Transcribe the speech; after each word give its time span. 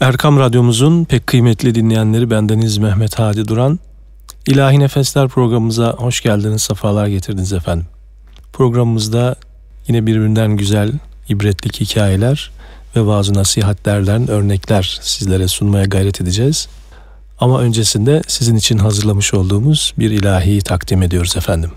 Erkam 0.00 0.38
Radyomuzun 0.38 1.04
pek 1.04 1.26
kıymetli 1.26 1.74
dinleyenleri 1.74 2.30
bendeniz 2.30 2.78
Mehmet 2.78 3.18
Hadi 3.18 3.48
Duran. 3.48 3.78
İlahi 4.46 4.80
Nefesler 4.80 5.28
programımıza 5.28 5.92
hoş 5.92 6.20
geldiniz, 6.20 6.62
sefalar 6.62 7.06
getirdiniz 7.06 7.52
efendim. 7.52 7.86
Programımızda 8.52 9.36
yine 9.88 10.06
birbirinden 10.06 10.56
güzel, 10.56 10.92
ibretlik 11.28 11.80
hikayeler 11.80 12.50
ve 12.96 13.06
bazı 13.06 13.34
nasihatlerden 13.34 14.28
örnekler 14.28 14.98
sizlere 15.02 15.48
sunmaya 15.48 15.84
gayret 15.84 16.20
edeceğiz. 16.20 16.68
Ama 17.38 17.60
öncesinde 17.60 18.22
sizin 18.26 18.56
için 18.56 18.78
hazırlamış 18.78 19.34
olduğumuz 19.34 19.94
bir 19.98 20.10
ilahi 20.10 20.60
takdim 20.60 21.02
ediyoruz 21.02 21.36
efendim. 21.36 21.70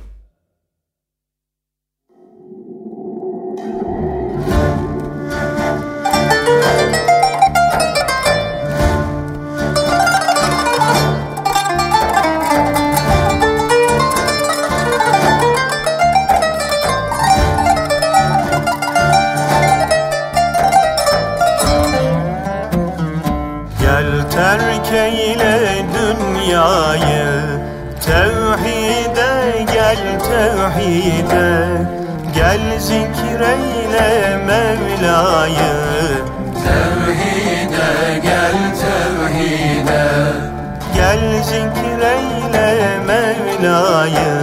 Zikreyle 32.90 34.38
Mevla'yı. 34.48 35.74
Tevhide 36.64 38.20
gel 38.24 38.58
tevhide. 38.82 40.06
Gel 40.94 41.44
zikreyle 41.44 43.00
Mevla'yı. 43.08 44.34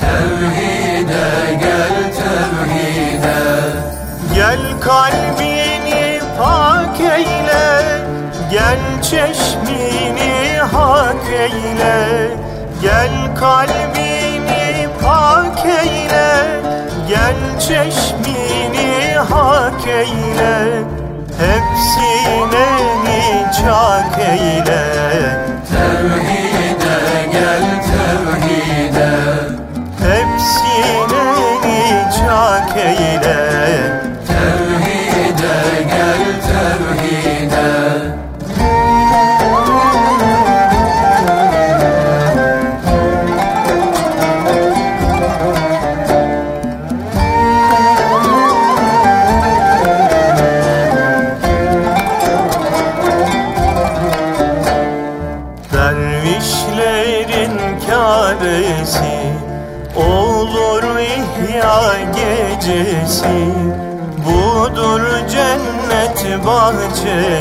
Tevhide 0.00 1.28
gel 1.60 1.96
tevhide. 2.18 3.38
Gel 4.34 4.60
kalbini 4.80 6.20
pak 6.38 7.00
eyle 7.00 7.68
Gel 8.50 9.02
çeşmini 9.02 10.58
hak 10.72 11.24
eyle. 11.32 12.30
Gel 12.82 13.36
kalbini 13.40 14.17
Gel 17.08 17.60
çeşmini 17.60 19.14
hak 19.14 19.86
eyle 19.86 20.82
Hepsine 21.38 22.68
nicak 23.04 24.18
eyle. 24.18 24.84
Tevhide 25.70 26.27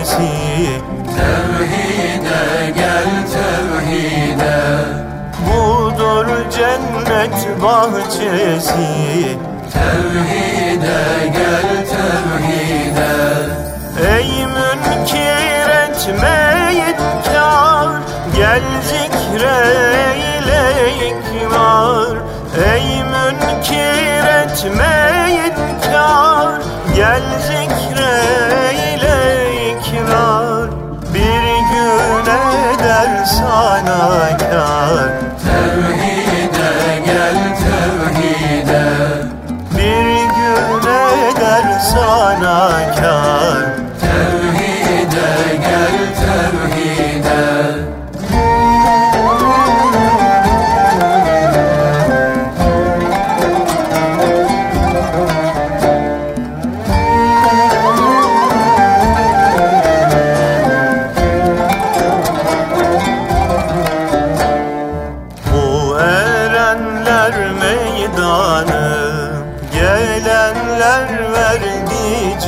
bahçesi 0.07 0.81
Tevhide 1.15 2.71
gel 2.75 3.11
tevhide. 3.33 4.57
Budur 5.45 6.27
cennet 6.51 7.61
bahçesi. 7.61 9.37
Tevhide 9.73 11.27
gel 11.33 11.69
tevhide. 11.91 13.13
Ey 14.15 14.45
münkir 14.45 15.69
etme 15.83 16.73
inkar 16.73 18.01
Gel 18.35 18.61
zikreyle 18.83 20.63
ikrar. 21.07 22.17
Ey 22.73 23.03
münkir 23.03 24.25
etme 24.41 24.96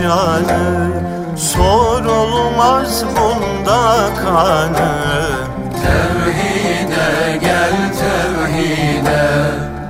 canı 0.10 0.92
Sorulmaz 1.38 3.06
bunda 3.06 4.10
kanı. 4.24 4.92
Tevhide 5.84 7.38
gel 7.42 7.76
tevhide. 8.00 9.28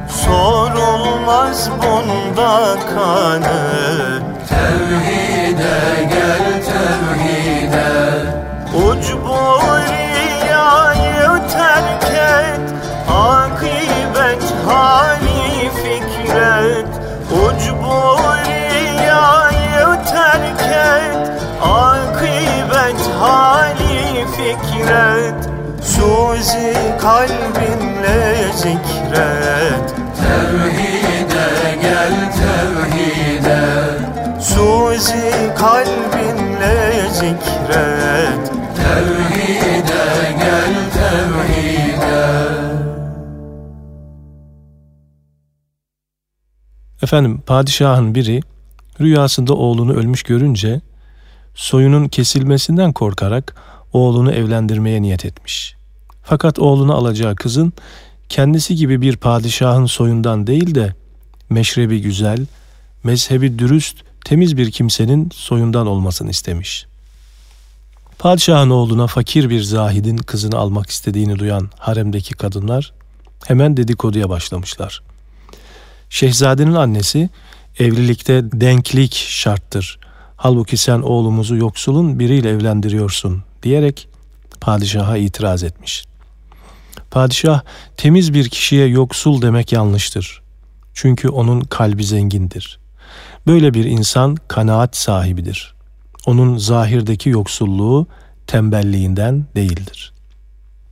Sorulmaz 0.09 1.69
bunda 1.71 2.75
kanı. 2.95 3.59
Tevhide 4.49 5.18
kalbinle 27.01 28.51
zikret. 28.55 29.95
Tevhide 30.19 31.77
gel 31.81 32.13
tevhide. 32.39 33.61
Suzi 34.41 35.53
kalbinle 35.57 37.09
zikret. 37.13 38.51
Tevhide 38.75 40.05
gel 40.39 40.75
tevhide. 40.93 42.49
Efendim 47.03 47.41
padişahın 47.45 48.15
biri 48.15 48.41
rüyasında 49.01 49.53
oğlunu 49.53 49.93
ölmüş 49.93 50.23
görünce 50.23 50.81
soyunun 51.55 52.07
kesilmesinden 52.07 52.93
korkarak 52.93 53.55
oğlunu 53.93 54.31
evlendirmeye 54.31 55.01
niyet 55.01 55.25
etmiş. 55.25 55.78
Fakat 56.29 56.59
oğlunu 56.59 56.93
alacağı 56.93 57.35
kızın 57.35 57.73
kendisi 58.29 58.75
gibi 58.75 59.01
bir 59.01 59.17
padişahın 59.17 59.85
soyundan 59.85 60.47
değil 60.47 60.75
de 60.75 60.93
meşrebi 61.49 62.01
güzel, 62.01 62.45
mezhebi 63.03 63.59
dürüst, 63.59 63.97
temiz 64.25 64.57
bir 64.57 64.71
kimsenin 64.71 65.29
soyundan 65.33 65.87
olmasını 65.87 66.29
istemiş. 66.29 66.85
Padişahın 68.19 68.69
oğluna 68.69 69.07
fakir 69.07 69.49
bir 69.49 69.61
zahidin 69.61 70.17
kızını 70.17 70.57
almak 70.57 70.89
istediğini 70.89 71.39
duyan 71.39 71.69
haremdeki 71.77 72.33
kadınlar 72.33 72.93
hemen 73.45 73.77
dedikoduya 73.77 74.29
başlamışlar. 74.29 75.01
Şehzadenin 76.09 76.75
annesi 76.75 77.29
evlilikte 77.79 78.43
denklik 78.51 79.13
şarttır. 79.13 79.99
Halbuki 80.37 80.77
sen 80.77 81.01
oğlumuzu 81.01 81.55
yoksulun 81.55 82.19
biriyle 82.19 82.49
evlendiriyorsun 82.49 83.43
diyerek 83.63 84.07
padişaha 84.61 85.17
itiraz 85.17 85.63
etmiş. 85.63 86.08
Padişah 87.11 87.61
temiz 87.97 88.33
bir 88.33 88.49
kişiye 88.49 88.87
yoksul 88.87 89.41
demek 89.41 89.71
yanlıştır. 89.71 90.41
Çünkü 90.93 91.29
onun 91.29 91.61
kalbi 91.61 92.03
zengindir. 92.03 92.79
Böyle 93.47 93.73
bir 93.73 93.85
insan 93.85 94.37
kanaat 94.47 94.97
sahibidir. 94.97 95.73
Onun 96.25 96.57
zahirdeki 96.57 97.29
yoksulluğu 97.29 98.07
tembelliğinden 98.47 99.45
değildir. 99.55 100.13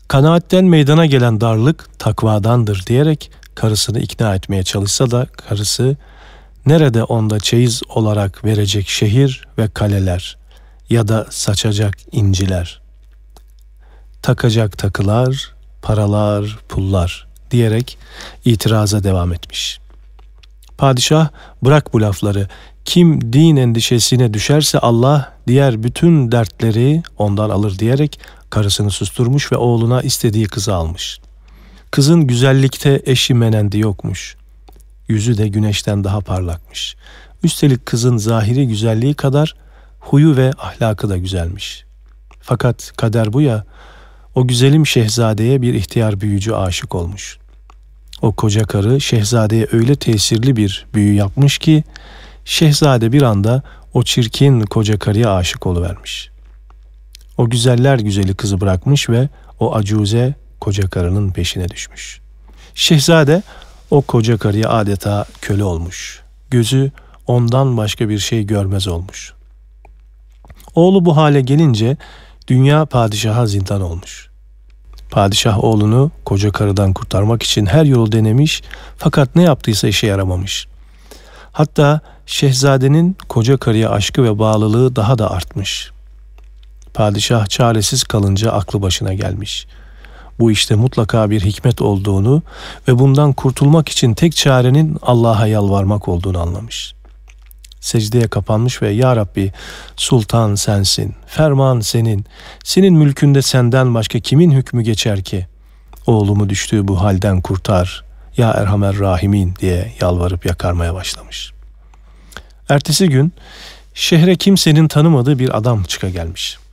Kanaatten 0.07 0.65
meydana 0.65 1.05
gelen 1.05 1.41
darlık 1.41 1.99
takvadandır 1.99 2.83
diyerek 2.87 3.31
karısını 3.55 3.99
ikna 3.99 4.35
etmeye 4.35 4.63
çalışsa 4.63 5.11
da 5.11 5.25
karısı 5.25 5.97
nerede 6.65 7.03
onda 7.03 7.39
çeyiz 7.39 7.81
olarak 7.89 8.45
verecek 8.45 8.87
şehir 8.87 9.43
ve 9.57 9.67
kaleler 9.67 10.37
ya 10.89 11.07
da 11.07 11.27
saçacak 11.29 11.97
inciler, 12.11 12.81
takacak 14.21 14.77
takılar, 14.77 15.53
paralar, 15.87 16.57
pullar 16.69 17.27
diyerek 17.51 17.97
itiraza 18.45 19.03
devam 19.03 19.33
etmiş. 19.33 19.79
Padişah 20.77 21.29
bırak 21.61 21.93
bu 21.93 22.01
lafları. 22.01 22.47
Kim 22.85 23.33
din 23.33 23.55
endişesine 23.55 24.33
düşerse 24.33 24.79
Allah 24.79 25.33
diğer 25.47 25.83
bütün 25.83 26.31
dertleri 26.31 27.03
ondan 27.17 27.49
alır 27.49 27.79
diyerek 27.79 28.19
karısını 28.49 28.91
susturmuş 28.91 29.51
ve 29.51 29.57
oğluna 29.57 30.01
istediği 30.01 30.47
kızı 30.47 30.75
almış. 30.75 31.19
Kızın 31.91 32.27
güzellikte 32.27 33.01
eşi 33.05 33.33
menendi 33.33 33.79
yokmuş. 33.79 34.35
Yüzü 35.07 35.37
de 35.37 35.47
güneşten 35.47 36.03
daha 36.03 36.19
parlakmış. 36.19 36.95
Üstelik 37.43 37.85
kızın 37.85 38.17
zahiri 38.17 38.67
güzelliği 38.67 39.13
kadar 39.13 39.55
huyu 39.99 40.37
ve 40.37 40.51
ahlakı 40.59 41.09
da 41.09 41.17
güzelmiş. 41.17 41.85
Fakat 42.41 42.93
kader 42.97 43.33
bu 43.33 43.41
ya, 43.41 43.63
o 44.37 44.47
güzelim 44.47 44.87
şehzadeye 44.87 45.61
bir 45.61 45.73
ihtiyar 45.73 46.21
büyücü 46.21 46.53
aşık 46.53 46.95
olmuş. 46.95 47.37
O 48.21 48.31
koca 48.31 48.63
karı 48.63 49.01
şehzadeye 49.01 49.67
öyle 49.71 49.95
tesirli 49.95 50.55
bir 50.55 50.85
büyü 50.93 51.13
yapmış 51.13 51.57
ki 51.57 51.83
şehzade 52.45 53.11
bir 53.11 53.21
anda 53.21 53.63
o 53.93 54.03
çirkin 54.03 54.61
koca 54.61 54.99
karıya 54.99 55.35
aşık 55.35 55.67
oluvermiş. 55.67 56.29
O 57.37 57.49
güzeller 57.49 57.99
güzeli 57.99 58.35
kızı 58.35 58.61
bırakmış 58.61 59.09
ve 59.09 59.29
o 59.59 59.75
acuze 59.75 60.35
koca 60.59 60.89
karının 60.89 61.31
peşine 61.31 61.69
düşmüş. 61.69 62.21
Şehzade 62.75 63.43
o 63.91 64.01
koca 64.01 64.37
karıya 64.37 64.69
adeta 64.69 65.25
köle 65.41 65.63
olmuş. 65.63 66.21
Gözü 66.49 66.91
ondan 67.27 67.77
başka 67.77 68.09
bir 68.09 68.19
şey 68.19 68.43
görmez 68.43 68.87
olmuş. 68.87 69.33
Oğlu 70.75 71.05
bu 71.05 71.17
hale 71.17 71.41
gelince 71.41 71.97
dünya 72.47 72.85
padişaha 72.85 73.45
zindan 73.45 73.81
olmuş. 73.81 74.29
Padişah 75.11 75.63
oğlunu 75.63 76.11
koca 76.25 76.51
karıdan 76.51 76.93
kurtarmak 76.93 77.43
için 77.43 77.65
her 77.65 77.85
yolu 77.85 78.11
denemiş 78.11 78.61
fakat 78.97 79.35
ne 79.35 79.43
yaptıysa 79.43 79.87
işe 79.87 80.07
yaramamış. 80.07 80.67
Hatta 81.51 81.99
şehzadenin 82.25 83.17
koca 83.29 83.57
karıya 83.57 83.89
aşkı 83.89 84.23
ve 84.23 84.39
bağlılığı 84.39 84.95
daha 84.95 85.17
da 85.17 85.31
artmış. 85.31 85.91
Padişah 86.93 87.47
çaresiz 87.47 88.03
kalınca 88.03 88.51
aklı 88.51 88.81
başına 88.81 89.13
gelmiş. 89.13 89.67
Bu 90.39 90.51
işte 90.51 90.75
mutlaka 90.75 91.29
bir 91.29 91.41
hikmet 91.41 91.81
olduğunu 91.81 92.41
ve 92.87 92.99
bundan 92.99 93.33
kurtulmak 93.33 93.89
için 93.89 94.13
tek 94.13 94.35
çarenin 94.35 94.97
Allah'a 95.01 95.47
yalvarmak 95.47 96.07
olduğunu 96.07 96.39
anlamış. 96.39 96.96
Secdeye 97.79 98.27
kapanmış 98.27 98.81
ve 98.81 98.89
Ya 98.89 99.15
Rabbi 99.15 99.51
sultan 99.95 100.55
sensin, 100.55 101.15
ferman 101.27 101.79
senin, 101.79 102.25
senin 102.63 102.93
mülkünde 102.93 103.41
senden 103.41 103.93
başka 103.95 104.19
kimin 104.19 104.51
hükmü 104.51 104.81
geçer 104.81 105.23
ki? 105.23 105.47
Oğlumu 106.05 106.49
düştüğü 106.49 106.87
bu 106.87 107.01
halden 107.01 107.41
kurtar, 107.41 108.03
Ya 108.37 108.51
Erhamer 108.51 108.99
Rahimin 108.99 109.55
diye 109.55 109.93
yalvarıp 110.01 110.45
yakarmaya 110.45 110.93
başlamış. 110.93 111.51
Ertesi 112.69 113.09
gün 113.09 113.33
şehre 113.93 114.35
kimsenin 114.35 114.87
tanımadığı 114.87 115.39
bir 115.39 115.57
adam 115.57 115.83
çıka 115.83 116.09
gelmiş.'' 116.09 116.67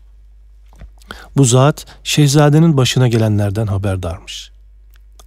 Bu 1.37 1.45
zat 1.45 1.87
şehzadenin 2.05 2.77
başına 2.77 3.09
gelenlerden 3.09 3.67
haberdarmış. 3.67 4.51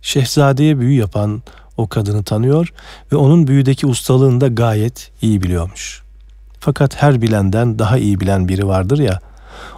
Şehzadeye 0.01 0.79
büyü 0.79 0.99
yapan 0.99 1.43
o 1.77 1.87
kadını 1.87 2.23
tanıyor 2.23 2.73
ve 3.11 3.15
onun 3.15 3.47
büyüdeki 3.47 3.87
ustalığını 3.87 4.41
da 4.41 4.47
gayet 4.47 5.11
iyi 5.21 5.43
biliyormuş. 5.43 6.03
Fakat 6.59 7.01
her 7.01 7.21
bilenden 7.21 7.79
daha 7.79 7.97
iyi 7.97 8.19
bilen 8.19 8.47
biri 8.47 8.67
vardır 8.67 8.99
ya, 8.99 9.19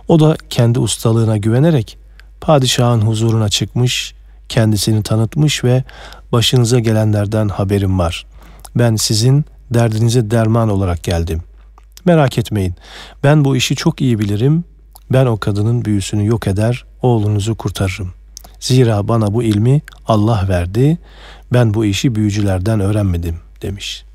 o 0.07 0.19
da 0.19 0.38
kendi 0.50 0.80
ustalığına 0.80 1.38
güvenerek 1.38 1.98
padişahın 2.42 3.01
huzuruna 3.01 3.50
çıkmış, 3.50 4.13
kendisini 4.50 5.04
tanıtmış 5.04 5.63
ve 5.63 5.84
başınıza 6.31 6.80
gelenlerden 6.80 7.50
haberim 7.50 8.00
var. 8.00 8.25
Ben 8.75 8.96
sizin 8.96 9.46
derdinize 9.74 10.31
derman 10.31 10.69
olarak 10.69 11.04
geldim. 11.04 11.42
Merak 12.06 12.38
etmeyin. 12.38 12.75
Ben 13.24 13.46
bu 13.46 13.56
işi 13.56 13.75
çok 13.75 14.01
iyi 14.01 14.19
bilirim 14.19 14.63
ben 15.12 15.25
o 15.25 15.38
kadının 15.38 15.86
büyüsünü 15.86 16.25
yok 16.25 16.48
eder, 16.48 16.86
oğlunuzu 17.01 17.56
kurtarırım. 17.56 18.19
Zira 18.60 19.08
bana 19.08 19.34
bu 19.34 19.44
ilmi 19.44 19.82
Allah 20.08 20.46
verdi, 20.50 20.98
ben 21.54 21.74
bu 21.74 21.86
işi 21.86 22.16
büyücülerden 22.16 22.80
öğrenmedim 22.80 23.40
demiş. 23.62 24.06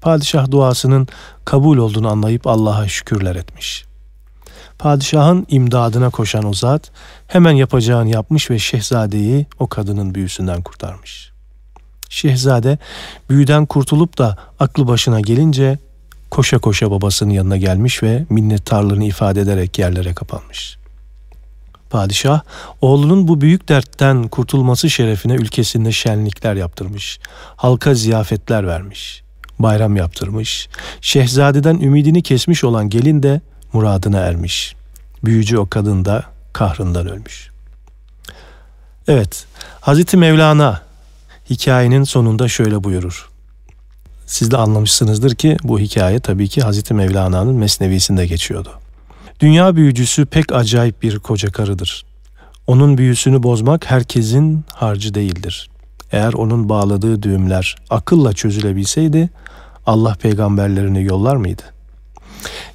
Padişah 0.00 0.50
duasının 0.50 1.08
kabul 1.44 1.78
olduğunu 1.78 2.08
anlayıp 2.08 2.46
Allah'a 2.46 2.88
şükürler 2.88 3.36
etmiş. 3.36 3.84
Padişahın 4.78 5.46
imdadına 5.48 6.10
koşan 6.10 6.46
o 6.46 6.54
zat 6.54 6.90
hemen 7.26 7.52
yapacağını 7.52 8.10
yapmış 8.10 8.50
ve 8.50 8.58
şehzadeyi 8.58 9.46
o 9.58 9.66
kadının 9.66 10.14
büyüsünden 10.14 10.62
kurtarmış. 10.62 11.32
Şehzade 12.08 12.78
büyüden 13.30 13.66
kurtulup 13.66 14.18
da 14.18 14.36
aklı 14.60 14.88
başına 14.88 15.20
gelince 15.20 15.78
koşa 16.30 16.58
koşa 16.58 16.90
babasının 16.90 17.30
yanına 17.30 17.56
gelmiş 17.56 18.02
ve 18.02 18.26
minnettarlığını 18.30 19.04
ifade 19.04 19.40
ederek 19.40 19.78
yerlere 19.78 20.14
kapanmış. 20.14 20.78
Padişah 21.90 22.40
oğlunun 22.80 23.28
bu 23.28 23.40
büyük 23.40 23.68
dertten 23.68 24.28
kurtulması 24.28 24.90
şerefine 24.90 25.34
ülkesinde 25.34 25.92
şenlikler 25.92 26.54
yaptırmış. 26.54 27.20
Halka 27.56 27.94
ziyafetler 27.94 28.66
vermiş. 28.66 29.22
Bayram 29.58 29.96
yaptırmış. 29.96 30.68
Şehzadeden 31.00 31.80
ümidini 31.80 32.22
kesmiş 32.22 32.64
olan 32.64 32.88
gelin 32.88 33.22
de 33.22 33.40
muradına 33.72 34.18
ermiş. 34.18 34.76
Büyücü 35.24 35.58
o 35.58 35.68
kadın 35.68 36.04
da 36.04 36.24
kahrından 36.52 37.08
ölmüş. 37.08 37.50
Evet, 39.08 39.46
Hazreti 39.80 40.16
Mevlana 40.16 40.82
hikayenin 41.50 42.04
sonunda 42.04 42.48
şöyle 42.48 42.84
buyurur. 42.84 43.28
Siz 44.26 44.50
de 44.50 44.56
anlamışsınızdır 44.56 45.34
ki 45.34 45.56
bu 45.64 45.78
hikaye 45.78 46.20
tabii 46.20 46.48
ki 46.48 46.62
Hazreti 46.62 46.94
Mevlana'nın 46.94 47.54
mesnevisinde 47.54 48.26
geçiyordu. 48.26 48.70
Dünya 49.40 49.76
büyücüsü 49.76 50.26
pek 50.26 50.52
acayip 50.52 51.02
bir 51.02 51.18
koca 51.18 51.52
karıdır. 51.52 52.04
Onun 52.66 52.98
büyüsünü 52.98 53.42
bozmak 53.42 53.90
herkesin 53.90 54.64
harcı 54.74 55.14
değildir. 55.14 55.70
Eğer 56.12 56.32
onun 56.32 56.68
bağladığı 56.68 57.22
düğümler 57.22 57.76
akılla 57.90 58.32
çözülebilseydi 58.32 59.30
Allah 59.86 60.14
peygamberlerini 60.14 61.04
yollar 61.04 61.36
mıydı? 61.36 61.62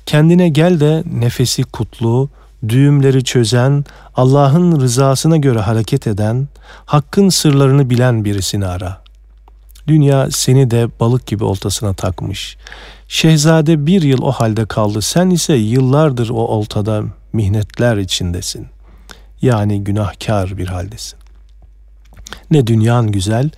Kendine 0.05 0.50
gel 0.50 0.79
de 0.79 1.03
nefesi 1.13 1.63
kutlu, 1.63 2.29
düğümleri 2.70 3.24
çözen, 3.24 3.86
Allah'ın 4.15 4.82
rızasına 4.82 5.38
göre 5.38 5.60
hareket 5.60 6.08
eden, 6.08 6.48
hakkın 6.86 7.29
sırlarını 7.29 7.89
bilen 7.89 8.25
birisini 8.25 8.65
ara. 8.65 9.03
Dünya 9.88 10.32
seni 10.32 10.72
de 10.72 10.88
balık 11.00 11.27
gibi 11.27 11.43
oltasına 11.43 11.93
takmış. 11.93 12.58
Şehzade 13.13 13.86
bir 13.86 14.01
yıl 14.01 14.22
o 14.22 14.32
halde 14.32 14.65
kaldı. 14.65 15.01
Sen 15.01 15.29
ise 15.29 15.53
yıllardır 15.53 16.29
o 16.29 16.36
oltada 16.36 17.03
mihnetler 17.34 17.98
içindesin. 17.98 18.67
Yani 19.41 19.84
günahkar 19.84 20.58
bir 20.58 20.67
haldesin. 20.67 21.20
Ne 22.51 22.67
dünyan 22.67 23.12
güzel 23.12 23.50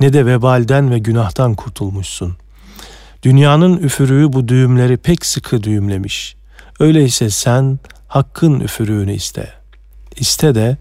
ne 0.00 0.12
de 0.12 0.26
vebalden 0.26 0.90
ve 0.90 0.98
günahtan 0.98 1.54
kurtulmuşsun. 1.54 2.36
Dünyanın 3.22 3.76
üfürüğü 3.76 4.32
bu 4.32 4.48
düğümleri 4.48 4.96
pek 4.96 5.26
sıkı 5.26 5.62
düğümlemiş. 5.62 6.36
Öyleyse 6.80 7.30
sen 7.30 7.78
hakkın 8.08 8.60
üfürüğünü 8.60 9.12
iste. 9.12 9.48
İste 10.16 10.54
de 10.54 10.76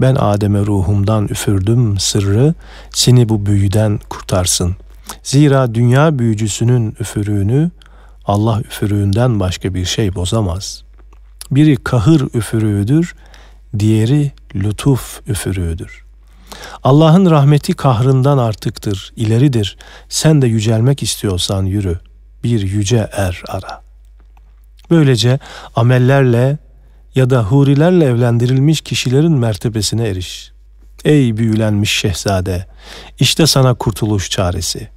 ben 0.00 0.14
Adem'e 0.14 0.60
ruhumdan 0.60 1.28
üfürdüm 1.28 1.98
sırrı, 1.98 2.54
seni 2.90 3.28
bu 3.28 3.46
büyüden 3.46 4.00
kurtarsın. 4.08 4.76
Zira 5.22 5.74
dünya 5.74 6.18
büyücüsünün 6.18 6.96
üfürüğünü 7.00 7.70
Allah 8.24 8.60
üfürüğünden 8.60 9.40
başka 9.40 9.74
bir 9.74 9.84
şey 9.84 10.14
bozamaz. 10.14 10.82
Biri 11.50 11.76
kahır 11.76 12.34
üfürüğüdür, 12.34 13.14
diğeri 13.78 14.32
lütuf 14.54 15.20
üfürüğüdür. 15.26 16.04
Allah'ın 16.84 17.30
rahmeti 17.30 17.72
kahrından 17.72 18.38
artıktır, 18.38 19.12
ileridir. 19.16 19.76
Sen 20.08 20.42
de 20.42 20.46
yücelmek 20.46 21.02
istiyorsan 21.02 21.64
yürü, 21.64 21.98
bir 22.44 22.60
yüce 22.60 23.08
er 23.12 23.42
ara. 23.48 23.82
Böylece 24.90 25.38
amellerle 25.76 26.58
ya 27.14 27.30
da 27.30 27.42
hurilerle 27.42 28.04
evlendirilmiş 28.04 28.80
kişilerin 28.80 29.32
mertebesine 29.32 30.08
eriş. 30.08 30.52
Ey 31.04 31.36
büyülenmiş 31.36 31.90
şehzade, 31.90 32.66
işte 33.18 33.46
sana 33.46 33.74
kurtuluş 33.74 34.30
çaresi. 34.30 34.88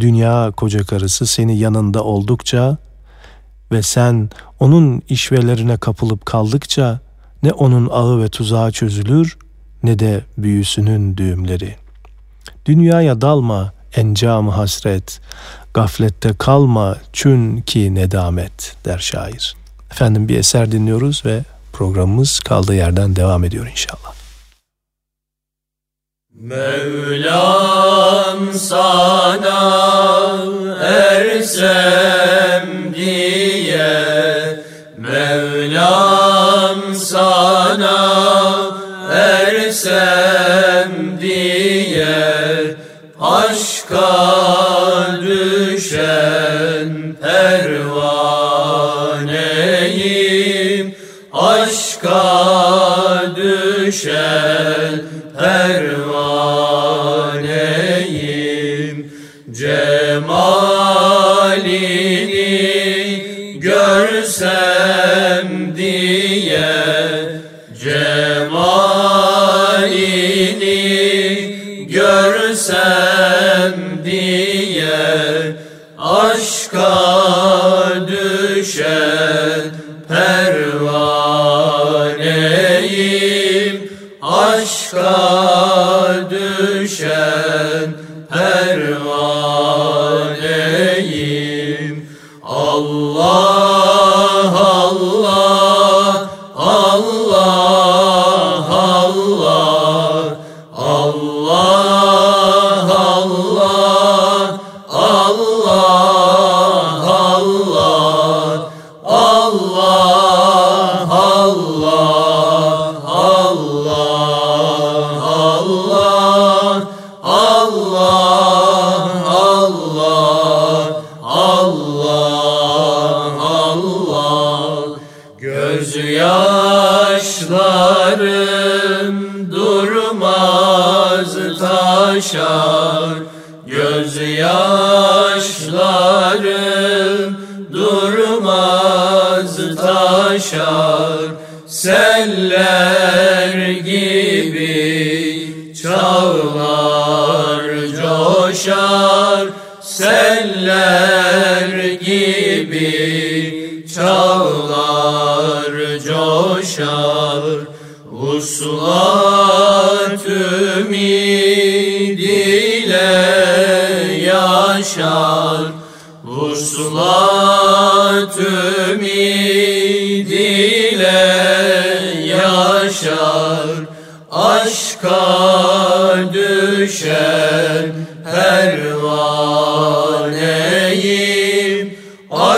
Dünya 0.00 0.52
koca 0.56 0.84
karısı 0.84 1.26
seni 1.26 1.58
yanında 1.58 2.04
oldukça 2.04 2.76
ve 3.72 3.82
sen 3.82 4.30
onun 4.60 5.02
işvelerine 5.08 5.76
kapılıp 5.76 6.26
kaldıkça 6.26 7.00
ne 7.42 7.52
onun 7.52 7.88
ağı 7.92 8.22
ve 8.22 8.28
tuzağı 8.28 8.72
çözülür 8.72 9.38
ne 9.82 9.98
de 9.98 10.24
büyüsünün 10.38 11.16
düğümleri. 11.16 11.76
Dünyaya 12.66 13.20
dalma 13.20 13.72
encam 13.96 14.48
hasret, 14.48 15.20
gaflette 15.74 16.32
kalma 16.38 16.96
çün 17.12 17.60
ki 17.60 17.94
nedamet 17.94 18.76
der 18.84 18.98
şair. 18.98 19.56
Efendim 19.90 20.28
bir 20.28 20.38
eser 20.38 20.72
dinliyoruz 20.72 21.22
ve 21.26 21.44
programımız 21.72 22.40
kaldığı 22.40 22.74
yerden 22.74 23.16
devam 23.16 23.44
ediyor 23.44 23.66
inşallah. 23.66 24.15
Mevlam 26.40 27.72
sana 28.52 29.62
ersem 30.84 32.68
diye 32.94 34.60
Mevlam 34.98 36.94
sana 36.94 38.16
ersem 39.12 40.92
diye 41.20 42.76
Aşka 43.20 44.16
düşen 45.22 46.90
pervaneyim. 47.22 48.06
Aşka 51.32 52.22
düşen 53.36 55.00
pervaneyim 55.38 55.85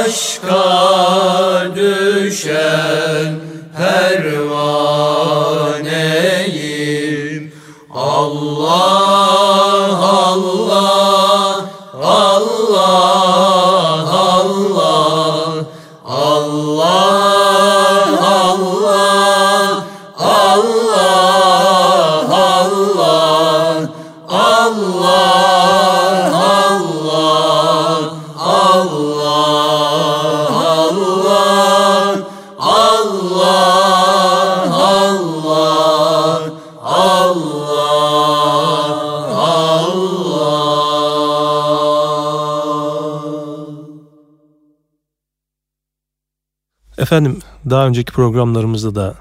Aşka 0.09 0.68
Efendim 47.09 47.39
daha 47.71 47.87
önceki 47.87 48.13
programlarımızda 48.13 48.95
da 48.95 49.15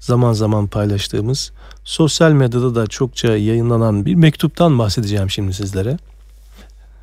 zaman 0.00 0.32
zaman 0.32 0.66
paylaştığımız 0.66 1.52
sosyal 1.84 2.32
medyada 2.32 2.74
da 2.74 2.86
çokça 2.86 3.36
yayınlanan 3.36 4.06
bir 4.06 4.14
mektuptan 4.14 4.78
bahsedeceğim 4.78 5.30
şimdi 5.30 5.54
sizlere. 5.54 5.98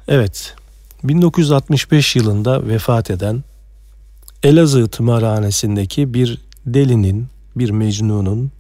Evet 0.08 0.56
1965 1.04 2.16
yılında 2.16 2.68
vefat 2.68 3.12
eden 3.12 3.44
Elazığ 4.44 4.88
tımarhanesindeki 4.88 6.14
bir 6.14 6.42
delinin, 6.66 7.28
bir 7.56 7.70
mecnunun 7.70 8.52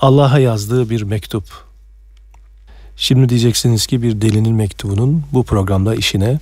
Allah'a 0.00 0.38
yazdığı 0.38 0.90
bir 0.90 1.02
mektup. 1.02 1.44
Şimdi 2.96 3.28
diyeceksiniz 3.28 3.86
ki 3.86 4.02
bir 4.02 4.20
delinin 4.20 4.54
mektubunun 4.54 5.22
bu 5.32 5.42
programda 5.44 5.94
işine. 5.94 6.40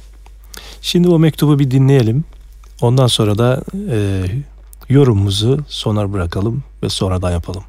Şimdi 0.82 1.08
o 1.08 1.18
mektubu 1.18 1.58
bir 1.58 1.70
dinleyelim. 1.70 2.24
Ondan 2.80 3.06
sonra 3.06 3.38
da 3.38 3.62
e, 3.90 4.24
yorumumuzu 4.88 5.64
sona 5.68 6.12
bırakalım 6.12 6.64
ve 6.82 6.88
sonradan 6.88 7.30
yapalım. 7.30 7.64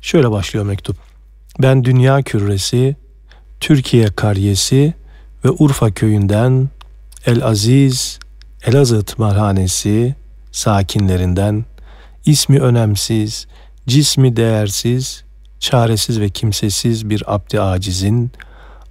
Şöyle 0.00 0.30
başlıyor 0.30 0.66
mektup. 0.66 0.96
Ben 1.62 1.84
dünya 1.84 2.22
küresi, 2.22 2.96
Türkiye 3.60 4.06
karyesi 4.06 4.94
ve 5.44 5.50
Urfa 5.50 5.90
köyünden 5.90 6.68
El 7.26 7.44
Aziz, 7.44 8.18
Elazığ 8.66 9.02
tımarhanesi 9.02 10.14
sakinlerinden 10.52 11.64
ismi 12.24 12.60
önemsiz, 12.60 13.46
cismi 13.86 14.36
değersiz, 14.36 15.24
çaresiz 15.60 16.20
ve 16.20 16.28
kimsesiz 16.28 17.10
bir 17.10 17.34
abdi 17.34 17.60
acizin 17.60 18.30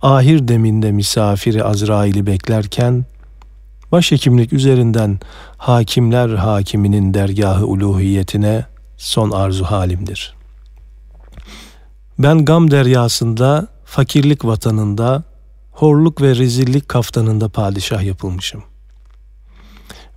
ahir 0.02 0.48
deminde 0.48 0.92
misafiri 0.92 1.64
Azrail'i 1.64 2.26
beklerken 2.26 3.06
başhekimlik 3.92 4.54
üzerinden 4.54 5.20
hakimler 5.58 6.30
hakiminin 6.30 7.14
dergahı 7.14 7.66
uluhiyetine 7.66 8.66
son 8.98 9.32
arzu 9.32 9.66
halimdir. 9.66 10.36
Ben 12.20 12.46
gam 12.46 12.72
deryasında, 12.72 13.68
fakirlik 13.86 14.46
vatanında, 14.46 15.24
horluk 15.72 16.22
ve 16.22 16.36
rezillik 16.36 16.90
kaftanında 16.90 17.50
padişah 17.50 18.04
yapılmışım. 18.04 18.64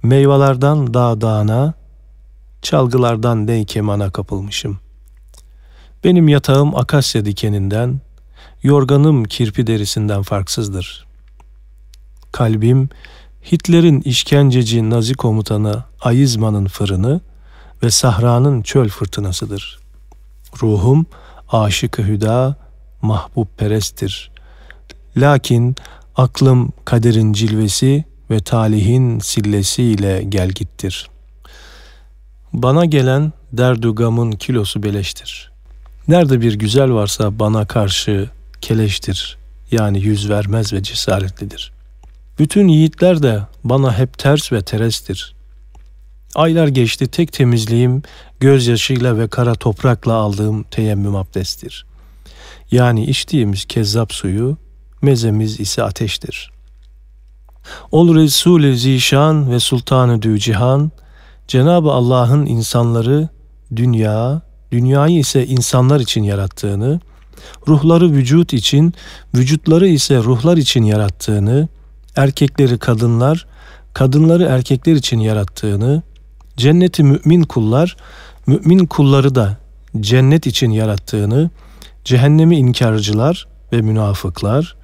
Meyvelerden 0.02 0.94
dağ 0.94 1.20
dağına, 1.20 1.74
çalgılardan 2.62 3.46
ney 3.46 3.64
kemana 3.64 4.10
kapılmışım. 4.10 4.78
Benim 6.04 6.28
yatağım 6.28 6.76
akasya 6.76 7.24
dikeninden, 7.24 8.00
yorganım 8.62 9.24
kirpi 9.24 9.66
derisinden 9.66 10.22
farksızdır. 10.22 11.06
Kalbim 12.32 12.88
Hitler'in 13.52 14.00
işkenceci 14.00 14.90
Nazi 14.90 15.14
komutanı 15.14 15.84
Ayizman'ın 16.00 16.66
fırını 16.66 17.20
ve 17.82 17.90
Sahra'nın 17.90 18.62
çöl 18.62 18.88
fırtınasıdır. 18.88 19.80
Ruhum 20.62 21.06
aşık-ı 21.48 22.02
hüda, 22.02 22.56
mahbub 23.02 23.46
peresttir. 23.56 24.30
Lakin 25.16 25.76
aklım 26.16 26.72
kaderin 26.84 27.32
cilvesi 27.32 28.04
ve 28.30 28.40
talihin 28.40 29.18
sillesiyle 29.18 30.22
gel 30.22 30.48
gittir. 30.48 31.10
Bana 32.52 32.84
gelen 32.84 33.32
derdugamın 33.52 34.32
kilosu 34.32 34.82
beleştir. 34.82 35.50
Nerede 36.08 36.40
bir 36.40 36.54
güzel 36.54 36.92
varsa 36.92 37.38
bana 37.38 37.66
karşı 37.66 38.30
keleştir. 38.60 39.38
Yani 39.70 40.00
yüz 40.00 40.30
vermez 40.30 40.72
ve 40.72 40.82
cesaretlidir. 40.82 41.72
Bütün 42.40 42.68
yiğitler 42.68 43.22
de 43.22 43.42
bana 43.64 43.98
hep 43.98 44.18
ters 44.18 44.52
ve 44.52 44.62
terestir. 44.62 45.34
Aylar 46.34 46.68
geçti 46.68 47.06
tek 47.06 47.32
temizliğim 47.32 48.02
gözyaşıyla 48.40 49.18
ve 49.18 49.28
kara 49.28 49.54
toprakla 49.54 50.12
aldığım 50.12 50.62
teyemmüm 50.62 51.16
abdesttir. 51.16 51.86
Yani 52.70 53.04
içtiğimiz 53.04 53.64
kezzap 53.64 54.12
suyu, 54.12 54.56
mezemiz 55.02 55.60
ise 55.60 55.82
ateştir. 55.82 56.50
Ol 57.90 58.14
Resul-i 58.14 58.76
Zişan 58.78 59.50
ve 59.50 59.60
Sultanı 59.60 60.22
Dücihan, 60.22 60.90
Cenab-ı 61.48 61.90
Allah'ın 61.90 62.46
insanları 62.46 63.28
dünya, 63.76 64.42
dünyayı 64.72 65.18
ise 65.18 65.46
insanlar 65.46 66.00
için 66.00 66.22
yarattığını, 66.22 67.00
ruhları 67.68 68.12
vücut 68.12 68.52
için, 68.52 68.94
vücutları 69.34 69.88
ise 69.88 70.16
ruhlar 70.16 70.56
için 70.56 70.82
yarattığını, 70.82 71.68
erkekleri 72.16 72.78
kadınlar, 72.78 73.46
kadınları 73.94 74.44
erkekler 74.44 74.94
için 74.94 75.20
yarattığını, 75.20 76.02
cenneti 76.56 77.02
mümin 77.02 77.42
kullar, 77.42 77.96
mümin 78.46 78.86
kulları 78.86 79.34
da 79.34 79.56
cennet 80.00 80.46
için 80.46 80.70
yarattığını, 80.70 81.50
cehennemi 82.04 82.56
inkarcılar 82.56 83.48
ve 83.72 83.80
münafıklar, 83.80 84.76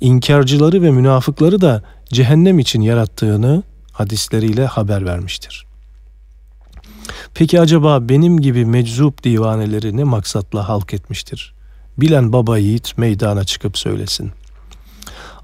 inkarcıları 0.00 0.82
ve 0.82 0.90
münafıkları 0.90 1.60
da 1.60 1.82
cehennem 2.12 2.58
için 2.58 2.80
yarattığını 2.80 3.62
hadisleriyle 3.92 4.66
haber 4.66 5.06
vermiştir. 5.06 5.66
Peki 7.34 7.60
acaba 7.60 8.08
benim 8.08 8.40
gibi 8.40 8.64
meczup 8.64 9.24
divaneleri 9.24 9.96
ne 9.96 10.04
maksatla 10.04 10.68
halk 10.68 10.94
etmiştir? 10.94 11.54
Bilen 11.98 12.32
baba 12.32 12.58
yiğit 12.58 12.98
meydana 12.98 13.44
çıkıp 13.44 13.78
söylesin. 13.78 14.32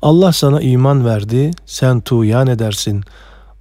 Allah 0.02 0.32
sana 0.32 0.60
iman 0.60 1.04
verdi, 1.04 1.50
sen 1.66 2.00
tuğyan 2.00 2.46
edersin. 2.46 3.04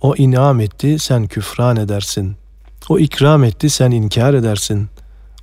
O 0.01 0.15
inam 0.15 0.59
etti, 0.59 0.99
sen 0.99 1.27
küfran 1.27 1.77
edersin. 1.77 2.37
O 2.89 2.99
ikram 2.99 3.43
etti, 3.43 3.69
sen 3.69 3.91
inkar 3.91 4.33
edersin. 4.33 4.89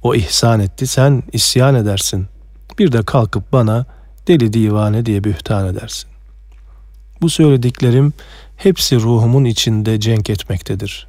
O 0.03 0.15
ihsan 0.15 0.61
etti, 0.61 0.87
sen 0.87 1.23
isyan 1.33 1.75
edersin. 1.75 2.27
Bir 2.79 2.93
de 2.93 3.03
kalkıp 3.03 3.53
bana 3.53 3.87
deli 4.29 4.53
divane 4.53 5.07
diye 5.07 5.25
bühtan 5.25 5.67
edersin. 5.67 6.11
Bu 7.23 7.31
söylediklerim 7.31 8.13
hepsi 8.57 8.97
ruhumun 8.97 9.45
içinde 9.45 10.01
cenk 10.01 10.31
etmektedir. 10.31 11.09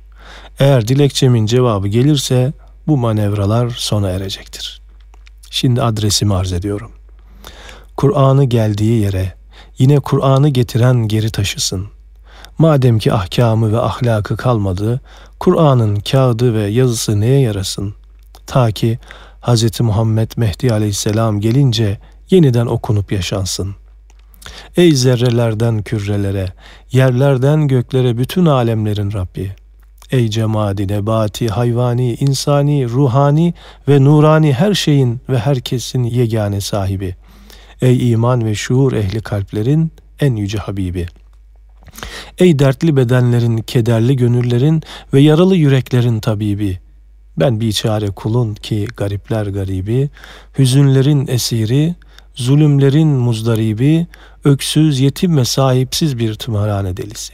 Eğer 0.60 0.88
dilekçemin 0.88 1.45
cevabı 1.45 1.88
gelirse 1.88 2.54
bu 2.88 2.98
manevralar 2.98 3.69
sona 3.69 4.10
erecektir. 4.10 4.82
Şimdi 5.50 5.82
adresimi 5.82 6.36
arz 6.36 6.54
ediyorum. 6.54 6.91
Kur'an'ı 7.98 8.43
geldiği 8.43 9.02
yere, 9.02 9.34
yine 9.78 10.00
Kur'an'ı 10.00 10.50
getiren 10.50 11.08
geri 11.08 11.30
taşısın. 11.30 11.88
Madem 12.58 13.00
ki 13.00 13.14
ahkamı 13.14 13.72
ve 13.72 13.80
ahlakı 13.80 14.38
kalmadı, 14.38 15.02
Kur'an'ın 15.40 15.96
kağıdı 15.96 16.54
ve 16.54 16.64
yazısı 16.64 17.20
neye 17.20 17.40
yarasın? 17.40 17.96
Ta 18.48 18.72
ki 18.72 19.00
Hz. 19.42 19.82
Muhammed 19.82 20.32
Mehdi 20.38 20.74
aleyhisselam 20.74 21.40
gelince 21.40 21.98
yeniden 22.30 22.66
okunup 22.66 23.12
yaşansın. 23.12 23.76
Ey 24.78 24.92
zerrelerden 24.92 25.82
kürelere, 25.82 26.48
yerlerden 26.92 27.68
göklere 27.68 28.18
bütün 28.18 28.46
alemlerin 28.46 29.14
Rabbi! 29.14 29.56
Ey 30.12 30.30
cemadi, 30.30 30.88
nebati, 30.88 31.48
hayvani, 31.48 32.14
insani, 32.14 32.90
ruhani 32.90 33.54
ve 33.88 34.04
nurani 34.04 34.54
her 34.54 34.74
şeyin 34.74 35.22
ve 35.30 35.40
herkesin 35.40 36.04
yegane 36.04 36.62
sahibi! 36.62 37.16
Ey 37.82 38.12
iman 38.12 38.46
ve 38.46 38.56
şuur 38.56 38.94
ehli 38.94 39.22
kalplerin 39.22 39.92
en 40.20 40.36
yüce 40.36 40.58
Habibi! 40.58 41.08
Ey 42.38 42.60
dertli 42.60 42.96
bedenlerin, 42.96 43.58
kederli 43.58 44.16
gönüllerin 44.16 44.84
ve 45.14 45.22
yaralı 45.22 45.56
yüreklerin 45.56 46.20
tabibi! 46.20 46.80
Ben 47.40 47.60
bir 47.60 47.72
çare 47.72 48.08
kulun 48.08 48.56
ki 48.56 48.88
garipler 48.98 49.46
garibi, 49.46 50.10
hüzünlerin 50.60 51.28
esiri, 51.28 51.96
zulümlerin 52.36 53.08
muzdaribi, 53.08 54.08
öksüz, 54.44 55.00
yetim 55.00 55.38
ve 55.38 55.46
sahipsiz 55.46 56.18
bir 56.18 56.36
tımarhane 56.36 56.98
delisi. 56.98 57.34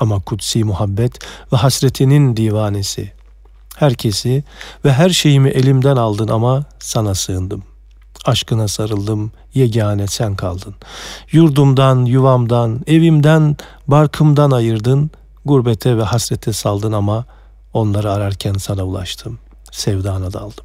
Ama 0.00 0.20
kutsi 0.20 0.64
muhabbet 0.64 1.18
ve 1.52 1.56
hasretinin 1.56 2.36
divanesi. 2.36 3.12
Herkesi 3.76 4.44
ve 4.84 4.92
her 4.92 5.10
şeyimi 5.10 5.48
elimden 5.48 5.96
aldın 5.96 6.28
ama 6.28 6.64
sana 6.78 7.14
sığındım. 7.14 7.62
Aşkına 8.24 8.68
sarıldım, 8.68 9.32
yegane 9.54 10.06
sen 10.06 10.36
kaldın. 10.36 10.74
Yurdumdan, 11.32 12.04
yuvamdan, 12.04 12.80
evimden, 12.86 13.56
barkımdan 13.86 14.50
ayırdın, 14.50 15.10
gurbete 15.44 15.96
ve 15.98 16.02
hasrete 16.02 16.52
saldın 16.52 16.92
ama 16.92 17.24
onları 17.72 18.12
ararken 18.12 18.54
sana 18.54 18.84
ulaştım. 18.84 19.38
Sevdana 19.72 20.32
daldım. 20.32 20.64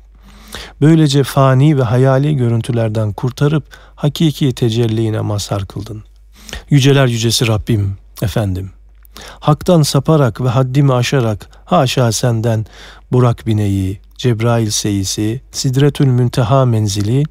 Böylece 0.82 1.24
fani 1.24 1.78
ve 1.78 1.84
hayali 1.84 2.36
görüntülerden 2.36 3.14
kurtarıp 3.14 3.64
hakiki 3.96 4.54
tecelliğine 4.54 5.22
mazhar 5.22 5.66
kıldın. 5.66 6.04
Yüceler 6.70 7.08
yücesi 7.08 7.48
Rabbim, 7.48 7.98
efendim. 8.22 8.72
Hak'tan 9.40 9.82
saparak 9.82 10.42
ve 10.42 10.50
haddimi 10.50 10.94
aşarak 10.94 11.50
haşa 11.66 12.12
senden 12.12 12.66
Burak 13.12 13.48
bineyi, 13.48 14.00
Cebrail 14.18 14.70
seyisi, 14.70 15.42
Sidretül 15.52 16.08
Münteha 16.08 16.66
menzili, 16.66 17.24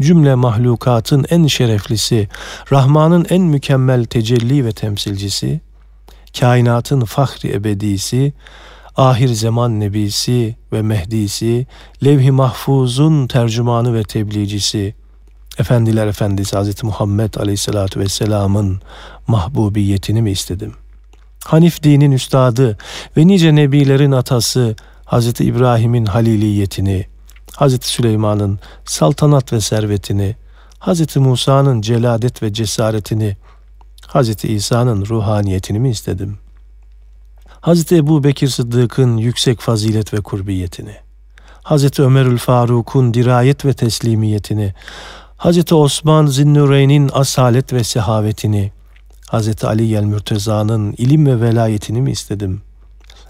cümle 0.00 0.34
mahlukatın 0.34 1.26
en 1.30 1.46
şereflisi, 1.46 2.28
Rahman'ın 2.72 3.26
en 3.30 3.42
mükemmel 3.42 4.04
tecelli 4.04 4.64
ve 4.64 4.72
temsilcisi, 4.72 5.60
kainatın 6.40 7.04
fahri 7.04 7.52
ebedisi, 7.52 8.32
ahir 8.96 9.28
zaman 9.28 9.80
nebisi 9.80 10.56
ve 10.72 10.82
mehdisi, 10.82 11.66
levh-i 12.04 12.30
mahfuzun 12.30 13.26
tercümanı 13.26 13.94
ve 13.94 14.02
tebliğcisi, 14.02 14.94
Efendiler 15.58 16.06
Efendisi 16.06 16.56
Hz. 16.56 16.84
Muhammed 16.84 17.34
Aleyhisselatü 17.34 18.00
Vesselam'ın 18.00 18.80
mahbubiyetini 19.26 20.22
mi 20.22 20.30
istedim? 20.30 20.74
Hanif 21.44 21.82
dinin 21.82 22.12
üstadı 22.12 22.78
ve 23.16 23.26
nice 23.26 23.54
nebilerin 23.54 24.12
atası 24.12 24.76
Hz. 25.06 25.40
İbrahim'in 25.40 26.04
haliliyetini, 26.04 27.06
Hz. 27.60 27.82
Süleyman'ın 27.82 28.58
saltanat 28.84 29.52
ve 29.52 29.60
servetini, 29.60 30.36
Hz. 30.80 31.16
Musa'nın 31.16 31.80
celadet 31.80 32.42
ve 32.42 32.52
cesaretini, 32.52 33.36
Hz. 34.14 34.44
İsa'nın 34.44 35.06
ruhaniyetini 35.06 35.78
mi 35.78 35.90
istedim? 35.90 36.38
Hz. 37.62 37.92
Ebu 37.92 38.24
Bekir 38.24 38.48
Sıddık'ın 38.48 39.16
yüksek 39.16 39.60
fazilet 39.60 40.14
ve 40.14 40.20
kurbiyetini, 40.20 40.96
Hz. 41.64 42.00
Ömerül 42.00 42.38
Faruk'un 42.38 43.14
dirayet 43.14 43.64
ve 43.64 43.72
teslimiyetini, 43.72 44.74
Hz. 45.38 45.72
Osman 45.72 46.26
Zinnureyn'in 46.26 47.10
asalet 47.12 47.72
ve 47.72 47.84
sehavetini, 47.84 48.72
Hz. 49.32 49.64
Ali 49.64 49.84
Yel 49.84 50.04
Mürteza'nın 50.04 50.92
ilim 50.92 51.26
ve 51.26 51.40
velayetini 51.40 52.02
mi 52.02 52.10
istedim? 52.10 52.62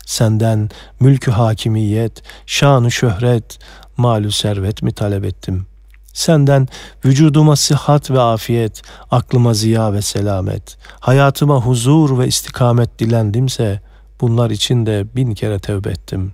Senden 0.07 0.69
mülkü 1.01 1.31
hakimiyet, 1.31 2.23
şanı 2.47 2.91
şöhret, 2.91 3.59
malü 3.97 4.33
servet 4.33 4.83
mi 4.83 4.93
talep 4.93 5.25
ettim? 5.25 5.67
Senden 6.13 6.69
vücuduma 7.05 7.57
sıhhat 7.57 8.11
ve 8.11 8.21
afiyet, 8.21 8.83
aklıma 9.11 9.55
ziya 9.55 9.93
ve 9.93 10.03
selamet, 10.03 10.77
hayatıma 11.01 11.61
huzur 11.61 12.19
ve 12.19 12.27
istikamet 12.27 12.99
dilendimse 12.99 13.81
bunlar 14.21 14.51
için 14.51 14.87
de 14.87 15.07
bin 15.17 15.35
kere 15.35 15.59
tevbe 15.59 15.91
ettim. 15.91 16.33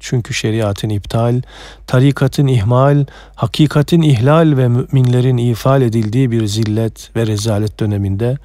Çünkü 0.00 0.34
şeriatın 0.34 0.88
iptal, 0.88 1.42
tarikatın 1.86 2.46
ihmal, 2.46 3.04
hakikatin 3.34 4.02
ihlal 4.02 4.56
ve 4.56 4.68
müminlerin 4.68 5.36
ifal 5.36 5.82
edildiği 5.82 6.30
bir 6.30 6.46
zillet 6.46 7.16
ve 7.16 7.26
rezalet 7.26 7.80
döneminde 7.80 8.38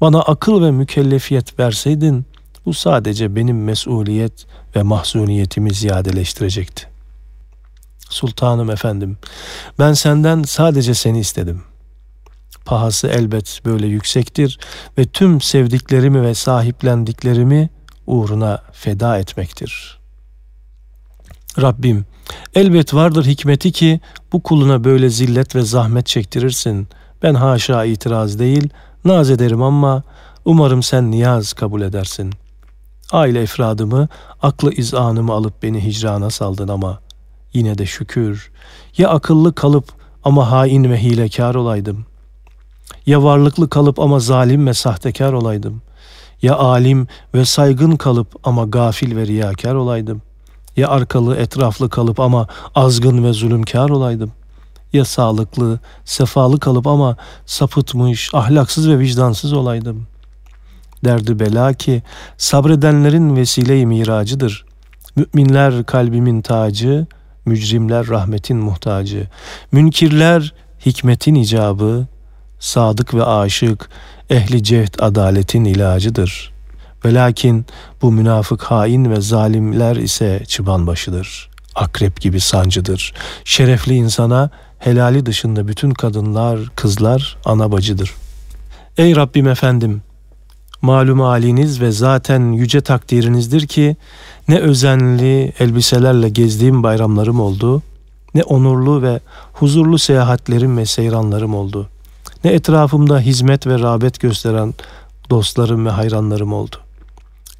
bana 0.00 0.20
akıl 0.20 0.62
ve 0.62 0.70
mükellefiyet 0.70 1.58
verseydin 1.58 2.26
bu 2.66 2.74
sadece 2.74 3.36
benim 3.36 3.64
mesuliyet 3.64 4.46
ve 4.76 4.82
mahzuniyetimi 4.82 5.74
ziyadeleştirecekti. 5.74 6.88
Sultanım 8.10 8.70
efendim, 8.70 9.18
ben 9.78 9.92
senden 9.92 10.42
sadece 10.42 10.94
seni 10.94 11.18
istedim. 11.18 11.62
Pahası 12.64 13.08
elbet 13.08 13.60
böyle 13.64 13.86
yüksektir 13.86 14.58
ve 14.98 15.04
tüm 15.04 15.40
sevdiklerimi 15.40 16.22
ve 16.22 16.34
sahiplendiklerimi 16.34 17.70
uğruna 18.06 18.62
feda 18.72 19.18
etmektir. 19.18 19.98
Rabbim, 21.60 22.04
elbet 22.54 22.94
vardır 22.94 23.24
hikmeti 23.24 23.72
ki 23.72 24.00
bu 24.32 24.42
kuluna 24.42 24.84
böyle 24.84 25.08
zillet 25.10 25.56
ve 25.56 25.62
zahmet 25.62 26.06
çektirirsin. 26.06 26.88
Ben 27.22 27.34
haşa 27.34 27.84
itiraz 27.84 28.38
değil, 28.38 28.68
naz 29.04 29.30
ederim 29.30 29.62
ama 29.62 30.02
umarım 30.44 30.82
sen 30.82 31.10
niyaz 31.10 31.52
kabul 31.52 31.82
edersin. 31.82 32.32
Aile 33.12 33.42
efradımı, 33.42 34.08
aklı 34.42 34.72
izanımı 34.72 35.32
alıp 35.32 35.62
beni 35.62 35.84
hicrana 35.84 36.30
saldın 36.30 36.68
ama 36.68 36.98
yine 37.52 37.78
de 37.78 37.86
şükür. 37.86 38.50
Ya 38.98 39.08
akıllı 39.08 39.54
kalıp 39.54 39.84
ama 40.24 40.50
hain 40.50 40.90
ve 40.90 41.02
hilekar 41.02 41.54
olaydım. 41.54 42.06
Ya 43.06 43.22
varlıklı 43.22 43.68
kalıp 43.68 44.00
ama 44.00 44.18
zalim 44.18 44.66
ve 44.66 44.74
sahtekar 44.74 45.32
olaydım. 45.32 45.82
Ya 46.42 46.56
alim 46.56 47.08
ve 47.34 47.44
saygın 47.44 47.96
kalıp 47.96 48.28
ama 48.44 48.64
gafil 48.64 49.16
ve 49.16 49.26
riyakar 49.26 49.74
olaydım. 49.74 50.22
Ya 50.76 50.88
arkalı 50.88 51.36
etraflı 51.36 51.90
kalıp 51.90 52.20
ama 52.20 52.46
azgın 52.74 53.24
ve 53.24 53.32
zulümkar 53.32 53.88
olaydım. 53.90 54.32
Ya 54.92 55.04
sağlıklı, 55.04 55.80
sefalı 56.04 56.60
kalıp 56.60 56.86
ama 56.86 57.16
sapıtmış, 57.46 58.34
ahlaksız 58.34 58.88
ve 58.88 58.98
vicdansız 58.98 59.52
olaydım. 59.52 60.06
Derdi 61.04 61.38
bela 61.38 61.72
ki 61.72 62.02
sabredenlerin 62.36 63.36
vesile-i 63.36 63.86
miracıdır. 63.86 64.66
Müminler 65.16 65.84
kalbimin 65.84 66.42
tacı, 66.42 67.06
mücrimler 67.44 68.08
rahmetin 68.08 68.56
muhtacı. 68.56 69.28
Münkirler 69.72 70.54
hikmetin 70.86 71.34
icabı, 71.34 72.06
sadık 72.58 73.14
ve 73.14 73.24
aşık, 73.24 73.88
ehli 74.30 74.62
cehd 74.62 74.94
adaletin 74.98 75.64
ilacıdır. 75.64 76.52
Ve 77.04 77.14
lakin 77.14 77.66
bu 78.02 78.12
münafık 78.12 78.62
hain 78.62 79.10
ve 79.10 79.20
zalimler 79.20 79.96
ise 79.96 80.42
çıban 80.48 80.86
başıdır. 80.86 81.50
Akrep 81.74 82.20
gibi 82.20 82.40
sancıdır. 82.40 83.14
Şerefli 83.44 83.94
insana 83.94 84.50
helali 84.78 85.26
dışında 85.26 85.68
bütün 85.68 85.90
kadınlar, 85.90 86.60
kızlar 86.76 87.36
ana 87.44 87.72
bacıdır. 87.72 88.14
Ey 88.98 89.16
Rabbim 89.16 89.48
efendim, 89.48 90.02
malum 90.82 91.20
haliniz 91.20 91.80
ve 91.80 91.92
zaten 91.92 92.52
yüce 92.52 92.80
takdirinizdir 92.80 93.66
ki 93.66 93.96
ne 94.48 94.58
özenli 94.58 95.52
elbiselerle 95.58 96.28
gezdiğim 96.28 96.82
bayramlarım 96.82 97.40
oldu, 97.40 97.82
ne 98.34 98.42
onurlu 98.42 99.02
ve 99.02 99.20
huzurlu 99.52 99.98
seyahatlerim 99.98 100.78
ve 100.78 100.86
seyranlarım 100.86 101.54
oldu. 101.54 101.88
Ne 102.44 102.52
etrafımda 102.52 103.20
hizmet 103.20 103.66
ve 103.66 103.78
rağbet 103.78 104.20
gösteren 104.20 104.74
dostlarım 105.30 105.86
ve 105.86 105.90
hayranlarım 105.90 106.52
oldu. 106.52 106.76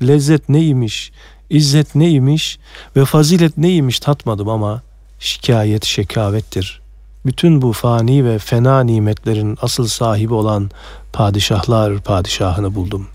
Lezzet 0.02 0.48
neymiş, 0.48 1.12
izzet 1.50 1.94
neymiş 1.94 2.58
ve 2.96 3.04
fazilet 3.04 3.58
neymiş 3.58 4.00
tatmadım 4.00 4.48
ama 4.48 4.82
şikayet 5.18 5.84
şekavettir. 5.84 6.80
Bütün 7.26 7.62
bu 7.62 7.72
fani 7.72 8.24
ve 8.24 8.38
fena 8.38 8.80
nimetlerin 8.80 9.58
asıl 9.62 9.86
sahibi 9.86 10.34
olan 10.34 10.70
padişahlar 11.16 11.98
padişahını 11.98 12.74
buldum. 12.74 13.06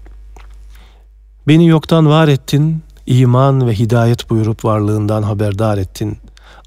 Beni 1.48 1.68
yoktan 1.68 2.08
var 2.08 2.28
ettin, 2.28 2.84
iman 3.06 3.68
ve 3.68 3.74
hidayet 3.74 4.30
buyurup 4.30 4.66
varlığından 4.66 5.24
haberdar 5.24 5.78
ettin. 5.78 6.18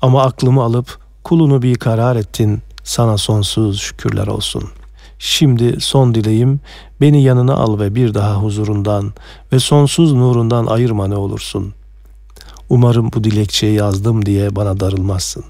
Ama 0.03 0.23
aklımı 0.23 0.63
alıp 0.63 0.99
kulunu 1.25 1.63
bir 1.63 1.75
karar 1.75 2.17
ettin. 2.17 2.63
Sana 2.85 3.19
sonsuz 3.19 3.81
şükürler 3.81 4.27
olsun. 4.27 4.65
Şimdi 5.19 5.81
son 5.81 6.15
dileğim 6.15 6.61
beni 7.01 7.23
yanına 7.23 7.55
al 7.55 7.79
ve 7.79 7.95
bir 7.95 8.15
daha 8.15 8.35
huzurundan 8.35 9.13
ve 9.53 9.59
sonsuz 9.59 10.13
nurundan 10.13 10.67
ayırma 10.67 11.09
ne 11.09 11.17
olursun. 11.17 11.75
Umarım 12.69 13.13
bu 13.13 13.25
dilekçeyi 13.25 13.75
yazdım 13.75 14.27
diye 14.27 14.57
bana 14.57 14.81
darılmazsın. 14.81 15.45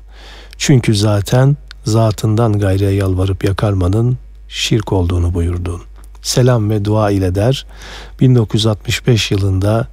Çünkü 0.58 0.94
zaten 0.94 1.56
zatından 1.84 2.52
gayrıya 2.58 2.90
yalvarıp 2.90 3.44
yakarmanın 3.44 4.18
şirk 4.48 4.92
olduğunu 4.92 5.34
buyurdun. 5.34 5.82
Selam 6.22 6.70
ve 6.70 6.84
dua 6.84 7.10
ile 7.10 7.34
der. 7.34 7.66
1965 8.20 9.30
yılında 9.30 9.88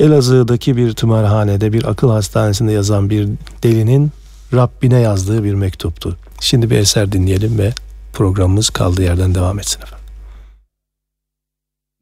Elazığ'daki 0.00 0.76
bir 0.76 0.92
tımarhanede 0.92 1.72
bir 1.72 1.84
akıl 1.84 2.10
hastanesinde 2.10 2.72
yazan 2.72 3.10
bir 3.10 3.28
delinin 3.62 4.10
Rabbine 4.54 5.00
yazdığı 5.00 5.44
bir 5.44 5.54
mektuptu. 5.54 6.16
Şimdi 6.40 6.70
bir 6.70 6.76
eser 6.76 7.12
dinleyelim 7.12 7.58
ve 7.58 7.72
programımız 8.12 8.70
kaldığı 8.70 9.02
yerden 9.02 9.34
devam 9.34 9.58
etsin 9.58 9.82
efendim. 9.82 10.00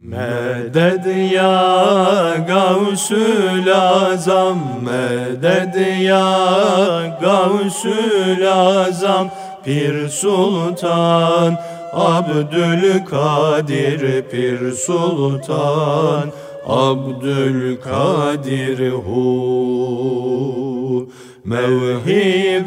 Medet 0.03 1.33
ya 1.33 2.37
Gavsül 2.48 3.74
Azam 3.74 4.59
Medet 4.85 6.01
ya 6.01 7.18
Gavsül 7.20 8.53
Azam 8.53 9.31
Pir 9.64 10.09
Sultan 10.09 11.59
Abdülkadir 11.92 14.22
Pir 14.22 14.72
Sultan 14.72 16.33
Abdülkadir 16.66 18.92
hu. 18.92 21.09
Mevhibe-i 21.44 22.62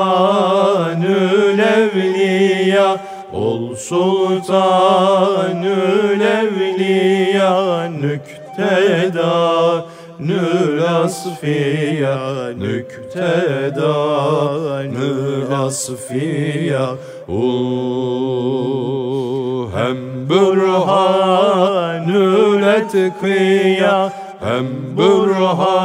evliya 1.59 3.01
Ol 3.33 3.75
sultanül 3.75 4.51
evliya 6.21 7.89
Nükteda 7.89 9.85
nül 10.19 10.83
asfiya 10.87 12.49
Nükteda 12.59 13.95
nül 14.83 15.53
asfiya 15.55 16.97
Hem 19.75 20.29
bürhanül 20.29 20.63
etkiya 22.63 24.13
hem 24.41 24.67
burhanül 24.97 25.77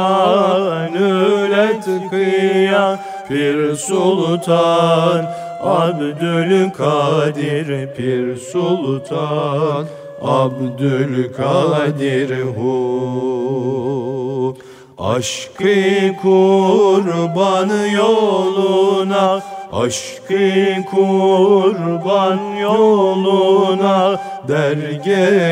etkiya 1.52 2.98
Pir 3.28 3.76
Sultan 3.76 5.24
Abdülkadir 5.62 7.88
Pir 7.96 8.36
Sultan 8.36 9.86
Abdülkadir 10.22 12.30
hu. 12.56 14.56
Aşkı 14.98 16.16
kurban 16.22 17.70
yoluna 17.96 19.42
Aşkı 19.72 20.82
kurban 20.90 22.38
yoluna 22.60 24.20
dergahinde 24.48 25.48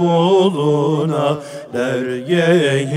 buluna 0.00 1.38
dergahinde 1.72 2.96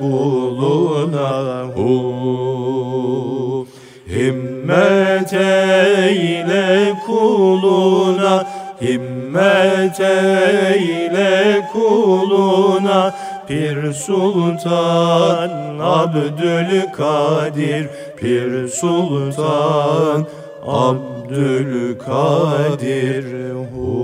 buluna. 0.00 1.64
Hu 1.76 1.98
himmet 4.08 5.32
eyle 5.32 6.94
kuluna 7.06 8.46
Himmet 8.80 10.00
eyle 10.00 11.68
kuluna 11.72 13.14
Pir 13.48 13.92
Sultan 13.92 15.78
Abdülkadir 15.80 17.48
Pir 18.16 18.68
Sultan 18.68 20.26
Abdülkadir 20.66 21.94
Hu 23.74 23.98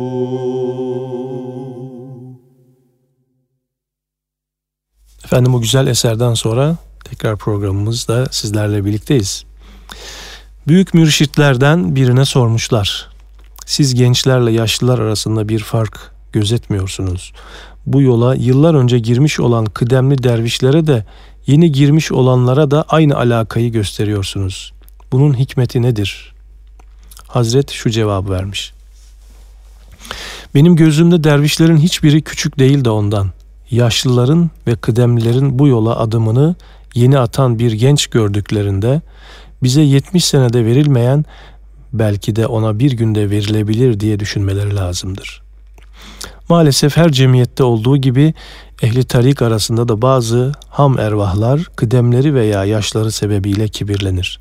Efendim 5.25 5.53
bu 5.53 5.61
güzel 5.61 5.87
eserden 5.87 6.35
sonra 6.35 6.77
tekrar 7.05 7.37
programımızda 7.37 8.27
sizlerle 8.31 8.85
birlikteyiz. 8.85 9.45
Büyük 10.67 10.95
mürşitlerden 10.95 11.97
birine 11.97 12.25
sormuşlar. 12.25 13.11
Siz 13.67 13.95
gençlerle 13.95 14.51
yaşlılar 14.51 14.99
arasında 14.99 15.49
bir 15.49 15.59
fark 15.59 16.13
gözetmiyorsunuz. 16.33 17.33
Bu 17.87 18.03
yola 18.03 18.35
yıllar 18.35 18.75
önce 18.75 18.99
girmiş 18.99 19.41
olan 19.41 19.65
kıdemli 19.65 20.23
dervişlere 20.23 20.87
de 20.87 21.05
yeni 21.47 21.73
girmiş 21.73 22.13
olanlara 22.13 22.71
da 22.71 22.85
aynı 22.89 23.17
alakayı 23.17 23.73
gösteriyorsunuz. 23.73 24.73
Bunun 25.13 25.39
hikmeti 25.39 25.83
nedir? 25.83 26.35
Hazret 27.27 27.71
şu 27.71 27.91
cevabı 27.91 28.31
vermiş. 28.31 28.73
Benim 30.55 30.77
gözümde 30.77 31.25
dervişlerin 31.25 31.77
hiçbiri 31.77 32.23
küçük 32.23 32.59
değil 32.59 32.85
de 32.85 32.91
ondan 32.91 33.31
yaşlıların 33.71 34.51
ve 34.67 34.77
kıdemlilerin 34.77 35.59
bu 35.59 35.69
yola 35.69 35.99
adımını 35.99 36.55
yeni 36.95 37.19
atan 37.19 37.59
bir 37.59 37.73
genç 37.73 38.07
gördüklerinde 38.07 39.03
bize 39.63 39.83
70 39.83 40.25
senede 40.25 40.65
verilmeyen 40.65 41.25
belki 41.93 42.37
de 42.37 42.47
ona 42.47 42.79
bir 42.79 42.93
günde 42.93 43.31
verilebilir 43.31 44.01
diye 44.01 44.21
düşünmeleri 44.21 44.77
lazımdır. 44.77 45.44
Maalesef 46.49 46.97
her 46.97 47.13
cemiyette 47.13 47.65
olduğu 47.65 47.97
gibi 47.97 48.35
ehli 48.83 49.05
tarik 49.05 49.43
arasında 49.43 49.89
da 49.89 50.03
bazı 50.03 50.53
ham 50.69 50.99
ervahlar 50.99 51.65
kıdemleri 51.77 52.35
veya 52.35 52.65
yaşları 52.65 53.13
sebebiyle 53.13 53.69
kibirlenir 53.69 54.41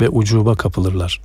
ve 0.00 0.08
ucuba 0.08 0.54
kapılırlar. 0.54 1.20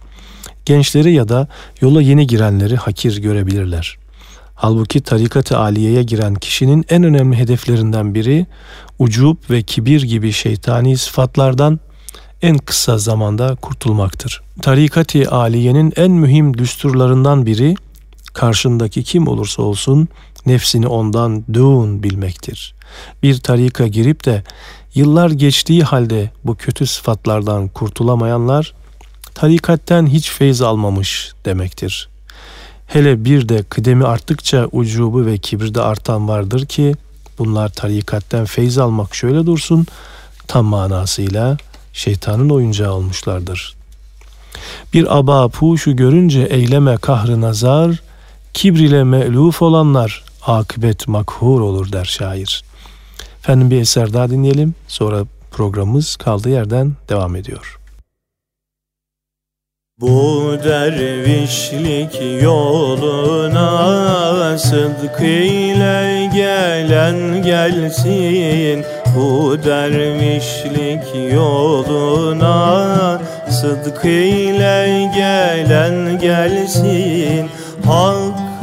Gençleri 0.66 1.14
ya 1.14 1.30
da 1.30 1.48
yola 1.82 2.02
yeni 2.02 2.28
girenleri 2.28 2.76
hakir 2.76 3.22
görebilirler. 3.22 3.98
Halbuki 4.56 5.02
tarikat-ı 5.02 5.58
aliyeye 5.58 6.04
giren 6.04 6.36
kişinin 6.36 6.86
en 6.90 7.04
önemli 7.04 7.38
hedeflerinden 7.38 8.16
biri 8.16 8.46
ucub 9.00 9.38
ve 9.50 9.62
kibir 9.62 10.02
gibi 10.02 10.32
şeytani 10.32 10.98
sıfatlardan 10.98 11.80
en 12.42 12.58
kısa 12.58 12.98
zamanda 12.98 13.56
kurtulmaktır. 13.56 14.42
Tarikat-ı 14.62 15.32
aliyenin 15.32 15.94
en 15.96 16.12
mühim 16.12 16.58
düsturlarından 16.58 17.46
biri 17.46 17.76
karşındaki 18.34 19.04
kim 19.04 19.28
olursa 19.28 19.62
olsun 19.62 20.08
nefsini 20.46 20.88
ondan 20.88 21.44
dûn 21.54 22.04
bilmektir. 22.04 22.74
Bir 23.24 23.40
tarika 23.40 23.88
girip 23.88 24.26
de 24.26 24.44
yıllar 24.96 25.32
geçtiği 25.32 25.84
halde 25.84 26.32
bu 26.44 26.56
kötü 26.56 26.88
sıfatlardan 26.88 27.68
kurtulamayanlar 27.68 28.74
tarikatten 29.34 30.08
hiç 30.08 30.32
feyz 30.32 30.62
almamış 30.62 31.32
demektir. 31.46 32.10
Hele 32.88 33.26
bir 33.26 33.50
de 33.50 33.64
kıdemi 33.64 34.06
arttıkça 34.06 34.68
ucubu 34.72 35.26
ve 35.26 35.38
kibir 35.38 35.74
de 35.74 35.82
artan 35.82 36.28
vardır 36.28 36.66
ki 36.66 36.96
bunlar 37.40 37.70
tarikatten 37.70 38.46
feyz 38.46 38.78
almak 38.78 39.16
şöyle 39.16 39.46
dursun 39.46 39.86
tam 40.48 40.66
manasıyla 40.66 41.58
şeytanın 41.94 42.50
oyuncağı 42.50 42.94
olmuşlardır. 42.94 43.76
Bir 44.94 45.18
aba 45.18 45.48
puşu 45.48 45.96
görünce 45.96 46.42
eyleme 46.42 46.98
kahrı 46.98 47.42
nazar, 47.42 48.02
kibr 48.54 48.80
ile 48.80 49.04
me'luf 49.04 49.62
olanlar 49.62 50.24
akıbet 50.48 51.08
makhur 51.08 51.62
olur 51.62 51.92
der 51.92 52.06
şair. 52.06 52.64
Efendim 53.40 53.72
bir 53.72 53.82
eser 53.82 54.14
daha 54.14 54.30
dinleyelim 54.30 54.76
sonra 54.88 55.24
programımız 55.52 56.16
kaldığı 56.16 56.50
yerden 56.50 56.94
devam 57.10 57.36
ediyor. 57.36 57.80
Bu 60.02 60.58
dervişlik 60.64 62.42
yoluna 62.44 63.70
sıdk 64.58 65.22
ile 65.22 66.30
gelen 66.34 67.44
gelsin 67.44 68.86
Bu 69.16 69.58
dervişlik 69.66 71.34
yoluna 71.34 73.22
sıdk 73.50 74.06
ile 74.06 75.12
gelen 75.16 76.20
gelsin 76.20 77.50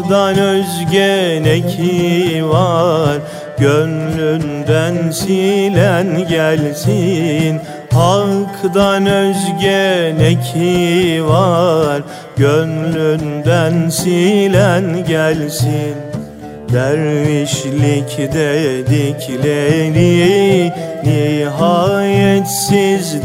Hak'tan 0.06 0.38
özge 0.38 1.42
ne 1.42 1.66
ki 1.66 2.42
var? 2.48 3.16
Gönlünden 3.58 5.10
silen 5.10 6.28
gelsin. 6.28 7.60
Hak'tan 7.92 9.06
özge 9.06 10.14
ne 10.18 10.40
ki 10.40 11.22
var? 11.24 12.02
Gönlünden 12.36 13.88
silen 13.88 15.04
gelsin. 15.08 15.94
Dervişlik 16.72 18.18
dedikleri 18.32 19.52
Nihayetsiz 21.04 22.46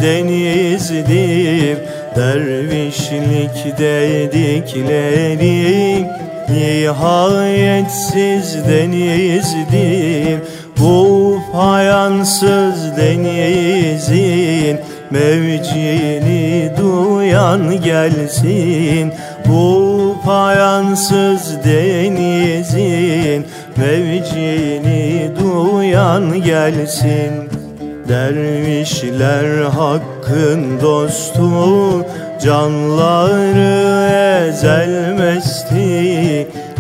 denizdir. 0.02 1.78
Dervişlik 2.16 3.78
dedikleri 3.78 5.42
Nihayetsiz 6.52 8.48
denizdir 8.68 10.40
Bu 10.80 11.40
fayansız 11.52 12.98
denizin 12.98 14.80
Mevcini 15.12 16.72
duyan 16.78 17.82
gelsin. 17.82 19.14
Bu 19.48 20.16
fayansız 20.26 21.64
denizin 21.66 23.46
Mevcini 23.78 25.32
duyan 25.40 26.44
gelsin. 26.44 27.50
Dervişler 28.10 29.62
hakkın 29.62 30.82
dostu 30.82 32.06
Canları 32.44 33.72
ezelmesti 34.48 35.82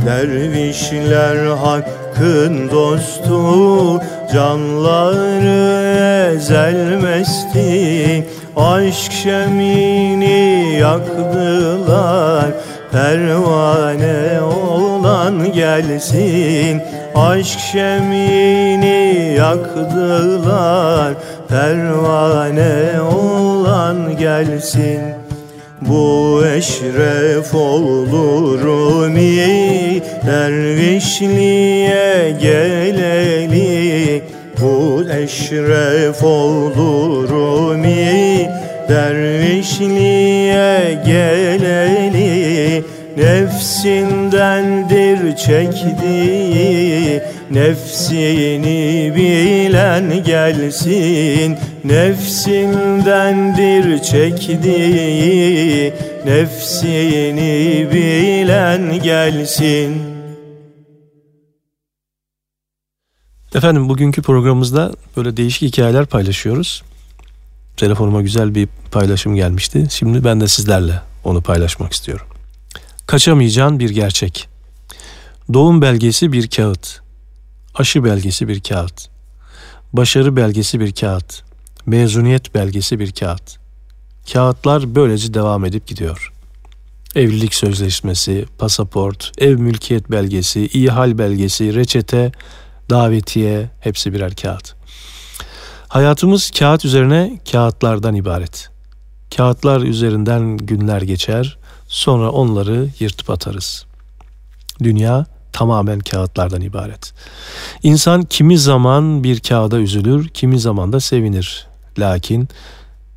Dervişler 0.05 1.45
hakkın 1.45 2.69
dostu. 2.71 4.01
Canları 4.33 5.81
ezelmesti 6.35 8.25
Aşk 8.57 9.11
şemini 9.11 10.75
yaktılar. 10.79 12.45
Pervane 12.91 14.41
olan 14.41 15.53
gelsin 15.53 16.81
Aşk 17.15 17.59
şemini 17.59 19.35
yaktılar. 19.37 21.13
Pervane 21.47 23.01
olan 23.01 24.17
gelsin 24.17 25.20
bu 25.81 26.43
eşref 26.45 27.55
olur 27.55 29.07
mi 29.07 30.01
dervişliğe 30.25 32.37
geleli 32.41 34.21
Bu 34.61 35.03
eşref 35.23 36.23
olur 36.23 37.29
mi 37.75 38.49
dervişliğe 38.89 40.99
geleli 41.05 42.83
Nefsindendir 43.17 45.35
çektiği 45.35 47.21
Nefsini 47.51 49.13
bilen 49.15 50.23
gelsin 50.23 51.57
Nefsindendir 51.83 54.03
çektiği 54.03 55.93
Nefsini 56.25 57.87
bilen 57.91 59.03
gelsin 59.03 60.01
Efendim 63.55 63.89
bugünkü 63.89 64.21
programımızda 64.21 64.91
böyle 65.17 65.37
değişik 65.37 65.61
hikayeler 65.61 66.05
paylaşıyoruz. 66.05 66.83
Telefonuma 67.77 68.21
güzel 68.21 68.55
bir 68.55 68.69
paylaşım 68.91 69.35
gelmişti. 69.35 69.87
Şimdi 69.89 70.23
ben 70.23 70.41
de 70.41 70.47
sizlerle 70.47 71.01
onu 71.23 71.41
paylaşmak 71.41 71.93
istiyorum. 71.93 72.27
Kaçamayacağın 73.07 73.79
bir 73.79 73.89
gerçek. 73.89 74.49
Doğum 75.53 75.81
belgesi 75.81 76.31
bir 76.31 76.49
kağıt. 76.49 77.01
Aşı 77.75 78.03
belgesi 78.03 78.47
bir 78.47 78.61
kağıt. 78.61 79.09
Başarı 79.93 80.35
belgesi 80.35 80.79
bir 80.79 80.93
kağıt. 80.93 81.50
Mezuniyet 81.85 82.55
belgesi 82.55 82.99
bir 82.99 83.11
kağıt. 83.11 83.57
Kağıtlar 84.33 84.95
böylece 84.95 85.33
devam 85.33 85.65
edip 85.65 85.87
gidiyor. 85.87 86.33
Evlilik 87.15 87.53
sözleşmesi, 87.53 88.45
pasaport, 88.57 89.31
ev 89.37 89.57
mülkiyet 89.57 90.11
belgesi, 90.11 90.65
ihal 90.65 91.17
belgesi, 91.17 91.75
reçete, 91.75 92.31
davetiye 92.89 93.69
hepsi 93.79 94.13
birer 94.13 94.35
kağıt. 94.35 94.73
Hayatımız 95.87 96.51
kağıt 96.51 96.85
üzerine 96.85 97.39
kağıtlardan 97.51 98.15
ibaret. 98.15 98.69
Kağıtlar 99.37 99.81
üzerinden 99.81 100.57
günler 100.57 101.01
geçer, 101.01 101.57
sonra 101.87 102.31
onları 102.31 102.89
yırtıp 102.99 103.29
atarız. 103.29 103.85
Dünya 104.83 105.25
tamamen 105.51 105.99
kağıtlardan 105.99 106.61
ibaret. 106.61 107.13
İnsan 107.83 108.23
kimi 108.23 108.57
zaman 108.57 109.23
bir 109.23 109.39
kağıda 109.39 109.79
üzülür, 109.79 110.27
kimi 110.27 110.59
zaman 110.59 110.93
da 110.93 110.99
sevinir. 110.99 111.70
Lakin 111.99 112.49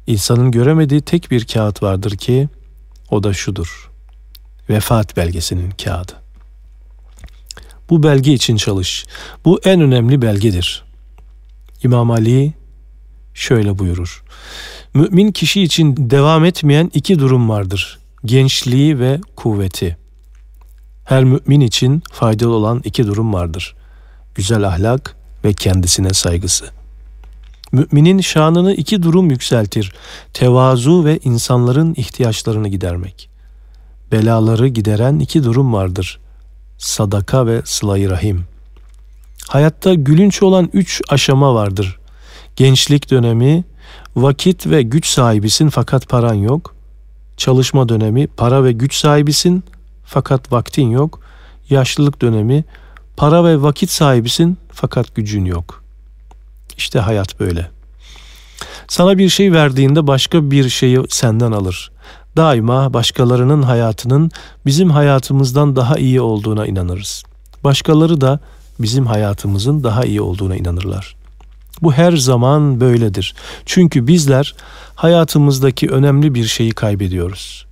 insanın 0.06 0.50
göremediği 0.50 1.00
tek 1.00 1.30
bir 1.30 1.44
kağıt 1.44 1.82
vardır 1.82 2.16
ki 2.16 2.48
o 3.10 3.22
da 3.22 3.32
şudur. 3.32 3.90
Vefat 4.70 5.16
belgesinin 5.16 5.70
kağıdı. 5.70 6.12
Bu 7.90 8.02
belge 8.02 8.32
için 8.32 8.56
çalış. 8.56 9.06
Bu 9.44 9.60
en 9.64 9.80
önemli 9.80 10.22
belgedir. 10.22 10.84
İmam 11.84 12.10
Ali 12.10 12.52
şöyle 13.34 13.78
buyurur. 13.78 14.22
Mümin 14.94 15.32
kişi 15.32 15.62
için 15.62 16.10
devam 16.10 16.44
etmeyen 16.44 16.90
iki 16.94 17.18
durum 17.18 17.48
vardır. 17.48 17.98
Gençliği 18.24 18.98
ve 18.98 19.20
kuvveti. 19.36 19.96
Her 21.04 21.24
mümin 21.24 21.60
için 21.60 22.02
faydalı 22.12 22.52
olan 22.52 22.80
iki 22.84 23.06
durum 23.06 23.34
vardır. 23.34 23.74
Güzel 24.34 24.68
ahlak 24.68 25.16
ve 25.44 25.52
kendisine 25.52 26.12
saygısı. 26.12 26.83
Müminin 27.74 28.20
şanını 28.20 28.74
iki 28.74 29.02
durum 29.02 29.30
yükseltir. 29.30 29.92
Tevazu 30.32 31.04
ve 31.04 31.18
insanların 31.24 31.94
ihtiyaçlarını 31.96 32.68
gidermek. 32.68 33.28
Belaları 34.12 34.68
gideren 34.68 35.18
iki 35.18 35.44
durum 35.44 35.72
vardır. 35.72 36.20
Sadaka 36.78 37.46
ve 37.46 37.62
sıla 37.64 38.10
rahim. 38.10 38.44
Hayatta 39.48 39.94
gülünç 39.94 40.42
olan 40.42 40.70
üç 40.72 41.02
aşama 41.08 41.54
vardır. 41.54 41.98
Gençlik 42.56 43.10
dönemi, 43.10 43.64
vakit 44.16 44.66
ve 44.66 44.82
güç 44.82 45.06
sahibisin 45.06 45.68
fakat 45.68 46.08
paran 46.08 46.34
yok. 46.34 46.74
Çalışma 47.36 47.88
dönemi, 47.88 48.26
para 48.26 48.64
ve 48.64 48.72
güç 48.72 48.94
sahibisin 48.94 49.64
fakat 50.04 50.52
vaktin 50.52 50.90
yok. 50.90 51.20
Yaşlılık 51.70 52.22
dönemi, 52.22 52.64
para 53.16 53.44
ve 53.44 53.62
vakit 53.62 53.90
sahibisin 53.90 54.58
fakat 54.72 55.14
gücün 55.14 55.44
yok. 55.44 55.83
İşte 56.76 56.98
hayat 56.98 57.40
böyle. 57.40 57.70
Sana 58.88 59.18
bir 59.18 59.28
şey 59.28 59.52
verdiğinde 59.52 60.06
başka 60.06 60.50
bir 60.50 60.68
şeyi 60.68 60.98
senden 61.08 61.52
alır. 61.52 61.90
Daima 62.36 62.94
başkalarının 62.94 63.62
hayatının 63.62 64.30
bizim 64.66 64.90
hayatımızdan 64.90 65.76
daha 65.76 65.96
iyi 65.96 66.20
olduğuna 66.20 66.66
inanırız. 66.66 67.22
Başkaları 67.64 68.20
da 68.20 68.40
bizim 68.78 69.06
hayatımızın 69.06 69.84
daha 69.84 70.04
iyi 70.04 70.20
olduğuna 70.20 70.56
inanırlar. 70.56 71.16
Bu 71.82 71.92
her 71.92 72.16
zaman 72.16 72.80
böyledir. 72.80 73.34
Çünkü 73.66 74.06
bizler 74.06 74.54
hayatımızdaki 74.94 75.88
önemli 75.88 76.34
bir 76.34 76.44
şeyi 76.44 76.70
kaybediyoruz. 76.70 77.66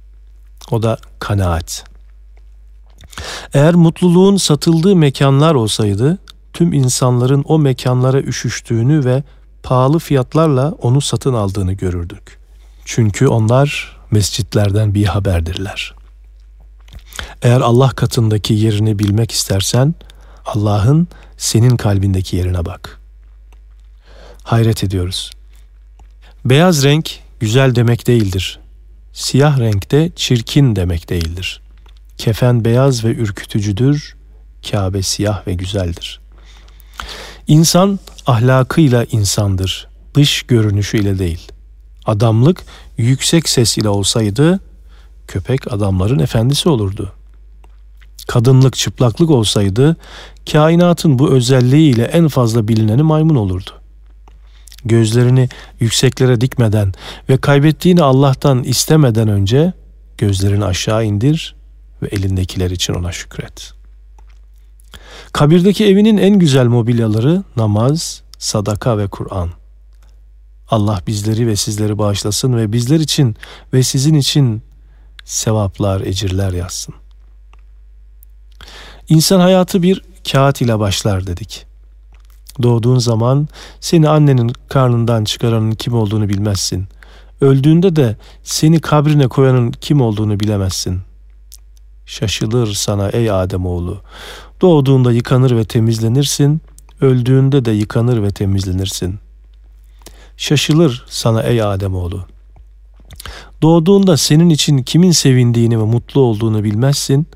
O 0.71 0.83
da 0.83 0.97
kanaat. 1.19 1.85
Eğer 3.55 3.75
mutluluğun 3.75 4.37
satıldığı 4.37 4.97
mekanlar 4.97 5.55
olsaydı, 5.55 6.19
tüm 6.53 6.73
insanların 6.73 7.45
o 7.49 7.59
mekanlara 7.59 8.21
üşüştüğünü 8.21 9.05
ve 9.05 9.23
pahalı 9.63 9.99
fiyatlarla 9.99 10.71
onu 10.71 11.01
satın 11.01 11.35
aldığını 11.35 11.73
görürdük. 11.73 12.39
Çünkü 12.85 13.27
onlar 13.27 13.97
mescitlerden 14.11 14.95
bir 14.95 15.05
haberdirler. 15.05 15.95
Eğer 17.43 17.61
Allah 17.61 17.89
katındaki 17.89 18.55
yerini 18.55 18.99
bilmek 18.99 19.33
istersen, 19.33 19.95
Allah'ın 20.47 21.09
senin 21.37 21.77
kalbindeki 21.77 22.37
yerine 22.37 22.65
bak. 22.65 23.01
Hayret 24.43 24.85
ediyoruz. 24.85 25.31
Beyaz 26.45 26.85
renk 26.85 27.19
güzel 27.41 27.75
demek 27.75 28.07
değildir. 28.07 28.61
Siyah 29.13 29.59
renk 29.59 29.91
de 29.91 30.13
çirkin 30.17 30.77
demek 30.77 31.11
değildir. 31.11 31.63
Kefen 32.19 32.65
beyaz 32.65 33.05
ve 33.05 33.09
ürkütücüdür, 33.09 34.17
Kabe 34.71 35.03
siyah 35.03 35.47
ve 35.47 35.55
güzeldir. 35.55 36.22
İnsan 37.47 37.99
ahlakıyla 38.27 39.05
insandır, 39.05 39.89
dış 40.15 40.43
görünüşüyle 40.43 41.19
değil. 41.19 41.53
Adamlık 42.07 42.65
yüksek 42.97 43.49
ses 43.49 43.79
ile 43.79 43.89
olsaydı 43.89 44.61
köpek 45.29 45.73
adamların 45.73 46.19
efendisi 46.19 46.69
olurdu. 46.69 47.13
Kadınlık 48.29 48.77
çıplaklık 48.77 49.31
olsaydı 49.31 49.97
kainatın 50.53 51.19
bu 51.19 51.31
özelliğiyle 51.31 52.05
en 52.05 52.29
fazla 52.29 52.69
bilineni 52.69 53.03
maymun 53.03 53.35
olurdu. 53.35 53.71
Gözlerini 54.85 55.49
yükseklere 55.81 56.41
dikmeden 56.41 56.93
ve 57.29 57.37
kaybettiğini 57.37 58.03
Allah'tan 58.03 58.63
istemeden 58.63 59.29
önce 59.29 59.73
gözlerini 60.19 60.65
aşağı 60.65 61.05
indir 61.05 61.55
ve 62.03 62.07
elindekiler 62.07 62.71
için 62.71 62.95
ona 62.95 63.13
şükret. 63.13 63.82
Kabirdeki 65.33 65.87
evinin 65.87 66.17
en 66.17 66.39
güzel 66.39 66.67
mobilyaları 66.67 67.43
namaz, 67.57 68.23
sadaka 68.39 68.99
ve 68.99 69.07
Kur'an. 69.07 69.51
Allah 70.69 71.01
bizleri 71.07 71.47
ve 71.47 71.57
sizleri 71.57 71.99
bağışlasın 71.99 72.57
ve 72.57 72.73
bizler 72.73 73.01
için 73.01 73.37
ve 73.73 73.83
sizin 73.83 74.15
için 74.15 74.63
sevaplar, 75.25 76.01
ecirler 76.01 76.53
yazsın. 76.53 76.95
İnsan 79.09 79.41
hayatı 79.41 79.83
bir 79.83 80.03
kağıt 80.33 80.61
ile 80.61 80.79
başlar 80.79 81.27
dedik. 81.27 81.67
Doğduğun 82.63 82.99
zaman 82.99 83.49
seni 83.81 84.09
annenin 84.09 84.53
karnından 84.69 85.25
çıkaranın 85.25 85.73
kim 85.73 85.95
olduğunu 85.95 86.29
bilmezsin. 86.29 86.89
Öldüğünde 87.41 87.97
de 87.97 88.17
seni 88.43 88.81
kabrine 88.81 89.29
koyanın 89.29 89.71
kim 89.71 90.01
olduğunu 90.01 90.41
bilemezsin. 90.41 91.01
Şaşılır 92.07 92.73
sana 92.73 93.09
ey 93.09 93.31
Ademoğlu. 93.31 94.01
Doğduğunda 94.61 95.13
yıkanır 95.13 95.57
ve 95.57 95.65
temizlenirsin, 95.65 96.61
öldüğünde 97.01 97.65
de 97.65 97.71
yıkanır 97.71 98.23
ve 98.23 98.31
temizlenirsin. 98.31 99.19
Şaşılır 100.37 101.05
sana 101.09 101.43
ey 101.43 101.63
Ademoğlu. 101.63 102.27
Doğduğunda 103.63 104.17
senin 104.17 104.51
için 104.51 104.79
kimin 104.79 105.11
sevindiğini 105.11 105.79
ve 105.79 105.85
mutlu 105.85 106.21
olduğunu 106.21 106.65
bilmezsin, 106.65 107.27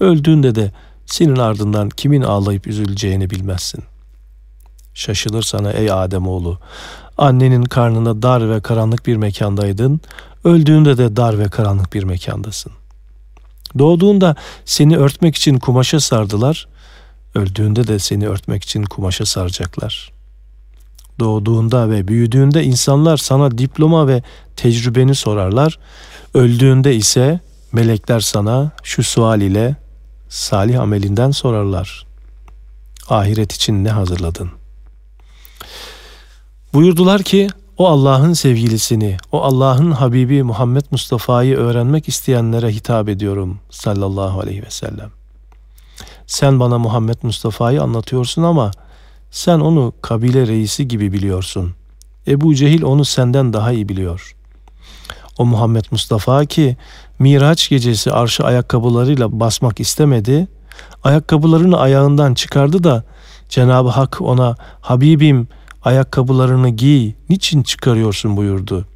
öldüğünde 0.00 0.54
de 0.54 0.72
senin 1.06 1.36
ardından 1.36 1.88
kimin 1.88 2.22
ağlayıp 2.22 2.66
üzüleceğini 2.66 3.30
bilmezsin. 3.30 3.84
Şaşılır 4.94 5.42
sana 5.42 5.72
ey 5.72 5.92
Ademoğlu. 5.92 6.58
Annenin 7.18 7.62
karnında 7.62 8.22
dar 8.22 8.50
ve 8.50 8.60
karanlık 8.60 9.06
bir 9.06 9.16
mekandaydın, 9.16 10.00
öldüğünde 10.44 10.98
de 10.98 11.16
dar 11.16 11.38
ve 11.38 11.48
karanlık 11.48 11.92
bir 11.92 12.04
mekandasın. 12.04 12.72
Doğduğunda 13.78 14.36
seni 14.64 14.96
örtmek 14.96 15.36
için 15.36 15.58
kumaşa 15.58 16.00
sardılar, 16.00 16.68
öldüğünde 17.34 17.86
de 17.86 17.98
seni 17.98 18.28
örtmek 18.28 18.64
için 18.64 18.82
kumaşa 18.82 19.26
saracaklar. 19.26 20.12
Doğduğunda 21.18 21.90
ve 21.90 22.08
büyüdüğünde 22.08 22.64
insanlar 22.64 23.16
sana 23.16 23.58
diploma 23.58 24.08
ve 24.08 24.22
tecrübeni 24.56 25.14
sorarlar, 25.14 25.78
öldüğünde 26.34 26.96
ise 26.96 27.40
melekler 27.72 28.20
sana 28.20 28.70
şu 28.82 29.02
sual 29.02 29.40
ile 29.40 29.76
salih 30.28 30.80
amelinden 30.80 31.30
sorarlar. 31.30 32.06
Ahiret 33.08 33.52
için 33.52 33.84
ne 33.84 33.90
hazırladın? 33.90 34.50
Buyurdular 36.74 37.22
ki 37.22 37.48
o 37.80 37.88
Allah'ın 37.88 38.32
sevgilisini, 38.32 39.16
o 39.32 39.42
Allah'ın 39.42 39.90
Habibi 39.90 40.42
Muhammed 40.42 40.82
Mustafa'yı 40.90 41.56
öğrenmek 41.56 42.08
isteyenlere 42.08 42.68
hitap 42.68 43.08
ediyorum 43.08 43.58
sallallahu 43.70 44.40
aleyhi 44.40 44.62
ve 44.62 44.70
sellem. 44.70 45.10
Sen 46.26 46.60
bana 46.60 46.78
Muhammed 46.78 47.16
Mustafa'yı 47.22 47.82
anlatıyorsun 47.82 48.42
ama 48.42 48.70
sen 49.30 49.60
onu 49.60 49.92
kabile 50.02 50.46
reisi 50.46 50.88
gibi 50.88 51.12
biliyorsun. 51.12 51.74
Ebu 52.26 52.54
Cehil 52.54 52.82
onu 52.82 53.04
senden 53.04 53.52
daha 53.52 53.72
iyi 53.72 53.88
biliyor. 53.88 54.36
O 55.38 55.46
Muhammed 55.46 55.84
Mustafa 55.90 56.44
ki 56.44 56.76
Miraç 57.18 57.68
gecesi 57.68 58.12
arşı 58.12 58.44
ayakkabılarıyla 58.44 59.40
basmak 59.40 59.80
istemedi. 59.80 60.48
Ayakkabılarını 61.04 61.78
ayağından 61.78 62.34
çıkardı 62.34 62.84
da 62.84 63.04
Cenab-ı 63.48 63.88
Hak 63.88 64.20
ona 64.20 64.56
Habibim 64.80 65.48
ayakkabılarını 65.82 66.68
giy, 66.68 67.12
niçin 67.28 67.62
çıkarıyorsun 67.62 68.36
buyurdu. 68.36 68.86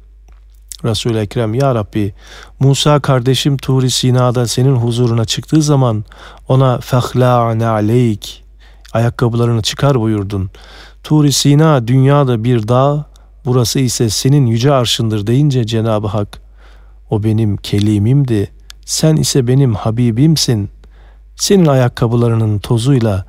Resul-i 0.83 1.17
Ekrem 1.17 1.53
ya 1.53 1.75
Rabbi 1.75 2.13
Musa 2.59 2.99
kardeşim 2.99 3.57
Turi 3.57 3.91
Sina'da 3.91 4.47
senin 4.47 4.75
huzuruna 4.75 5.25
çıktığı 5.25 5.61
zaman 5.61 6.05
ona 6.47 6.79
fehla'ne 6.79 7.67
aleyk 7.67 8.43
ayakkabılarını 8.93 9.61
çıkar 9.61 9.99
buyurdun. 9.99 10.49
Turi 11.03 11.31
Sina 11.31 11.87
dünyada 11.87 12.43
bir 12.43 12.67
dağ 12.67 13.05
burası 13.45 13.79
ise 13.79 14.09
senin 14.09 14.45
yüce 14.45 14.73
arşındır 14.73 15.27
deyince 15.27 15.65
Cenab-ı 15.65 16.07
Hak 16.07 16.41
o 17.09 17.23
benim 17.23 17.57
kelimimdi 17.57 18.55
Sen 18.85 19.15
ise 19.15 19.47
benim 19.47 19.75
Habibimsin. 19.75 20.69
Senin 21.35 21.65
ayakkabılarının 21.65 22.59
tozuyla 22.59 23.25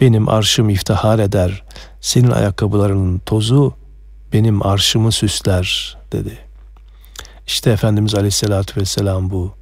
benim 0.00 0.28
arşım 0.28 0.68
iftihar 0.68 1.18
eder. 1.18 1.62
Senin 2.00 2.30
ayakkabılarının 2.30 3.18
tozu 3.18 3.74
benim 4.32 4.66
arşımı 4.66 5.12
süsler 5.12 5.98
dedi. 6.12 6.38
İşte 7.46 7.70
Efendimiz 7.70 8.14
Aleyhisselatü 8.14 8.80
Vesselam 8.80 9.30
bu. 9.30 9.52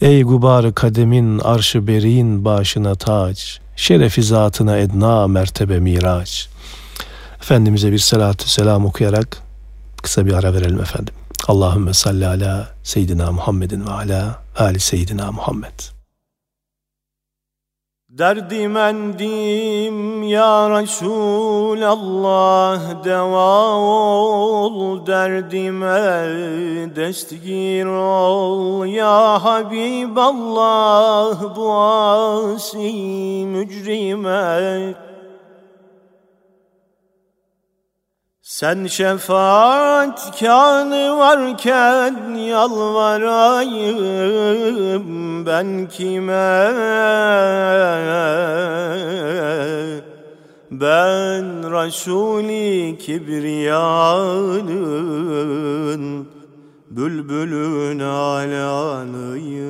Ey 0.00 0.22
gubarı 0.22 0.74
kademin 0.74 1.38
arşı 1.38 1.86
berin 1.86 2.44
başına 2.44 2.94
tac, 2.94 3.42
şerefi 3.76 4.22
zatına 4.22 4.76
edna 4.76 5.26
mertebe 5.26 5.80
miraç. 5.80 6.48
Efendimiz'e 7.40 7.92
bir 7.92 7.98
salatü 7.98 8.50
selam 8.50 8.84
okuyarak 8.84 9.42
kısa 10.02 10.26
bir 10.26 10.32
ara 10.32 10.54
verelim 10.54 10.80
efendim. 10.80 11.14
Allahümme 11.48 11.94
salli 11.94 12.26
ala 12.26 12.68
seyyidina 12.82 13.32
Muhammedin 13.32 13.86
ve 13.86 13.90
ala 13.90 14.42
ali 14.56 14.80
seyyidina 14.80 15.32
Muhammed. 15.32 15.99
Derdimendim 18.10 20.26
ya 20.26 20.66
Resulallah 20.82 22.82
deva 23.04 23.78
ol. 23.78 25.06
Derdime 25.06 26.26
destgir 26.96 27.86
ol 27.86 28.86
ya 28.86 29.38
Habiballah. 29.44 31.54
Bu 31.54 31.72
asi 31.72 33.46
mücrime 33.46 34.94
Sen 38.50 38.86
şefaat 38.86 40.40
kanı 40.40 41.18
varken 41.18 42.34
yalvarayım 42.34 43.46
ben 45.46 45.88
kime? 45.88 46.70
Ben 50.70 51.72
Resulü 51.72 52.98
Kibriya'nın 52.98 53.48
bülbülün 56.90 57.98
alanıyım. 57.98 59.60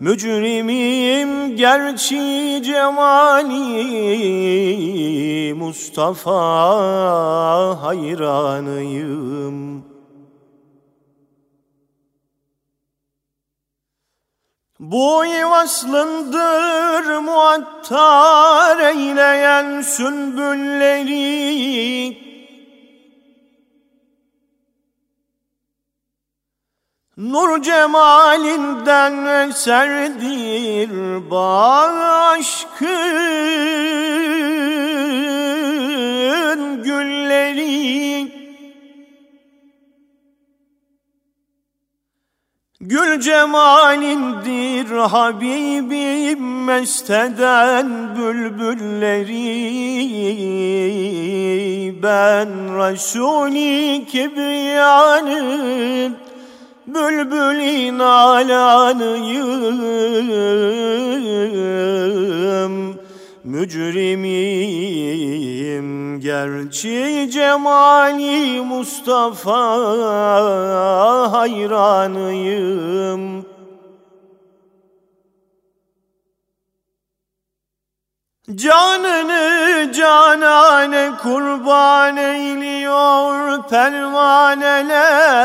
Mücrimim 0.00 1.56
gerçi 1.56 2.62
cemali 2.64 3.54
Mustafa 5.54 6.32
hayranıyım. 7.82 9.84
Bu 14.80 15.24
vaslındır 15.50 17.18
muattar 17.18 18.78
eyleyen 18.78 19.80
sünbülleri 19.80 21.18
Nur 27.18 27.62
cemalinden 27.62 29.48
eserdir 29.48 30.90
aşkın 32.30 32.88
gülleri. 36.82 38.32
Gül 42.80 43.20
cemalindir 43.20 44.86
Habibim 44.96 46.64
mesteden 46.64 48.16
bülbülleri. 48.16 49.38
Ben 52.02 52.48
Resul-i 52.78 54.06
Kibriyanın 54.06 55.48
Bülbülin 56.88 57.98
alanıyım. 57.98 59.48
Mücrimim 63.44 64.88
gerçi 66.20 67.28
cemali 67.32 68.60
Mustafa 68.60 69.62
hayranıyım. 71.32 72.78
Canını 78.54 79.92
canane 79.92 81.10
kurban 81.22 82.16
eyliyor 82.16 83.68
pervaneler 83.68 85.38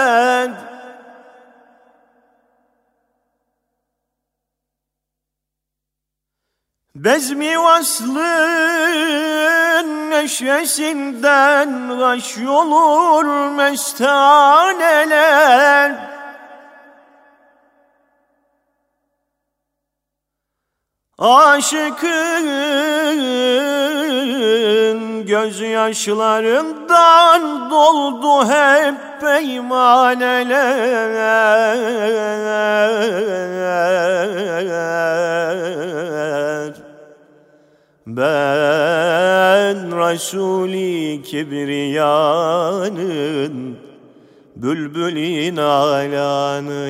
Bezmi 7.04 7.60
vaslın 7.60 8.20
neşesinden 10.10 12.00
Gaş 12.00 12.38
olur 12.38 13.26
mestaneler. 13.56 15.34
Aşıkın 21.18 22.06
gözyaşlarından 25.26 27.72
doldu 27.72 28.50
hep 28.50 28.96
peymaneler 29.22 30.84
Ben 38.16 39.78
Resul-i 39.90 41.22
Kibriyanın 41.24 42.74
Bülbülin 44.56 45.58
alanıyım. 45.58 46.84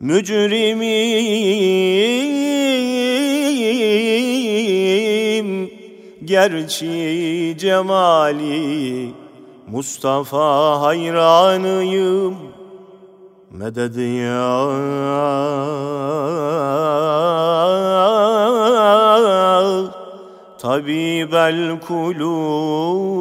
Mücrimim 0.00 0.80
gerçi 6.24 7.54
cemali 7.58 9.10
Mustafa 9.66 10.80
hayranıyım 10.80 12.53
Medet 13.54 13.96
ya 13.96 14.50
tabibel 20.58 21.80
kulub 21.80 23.14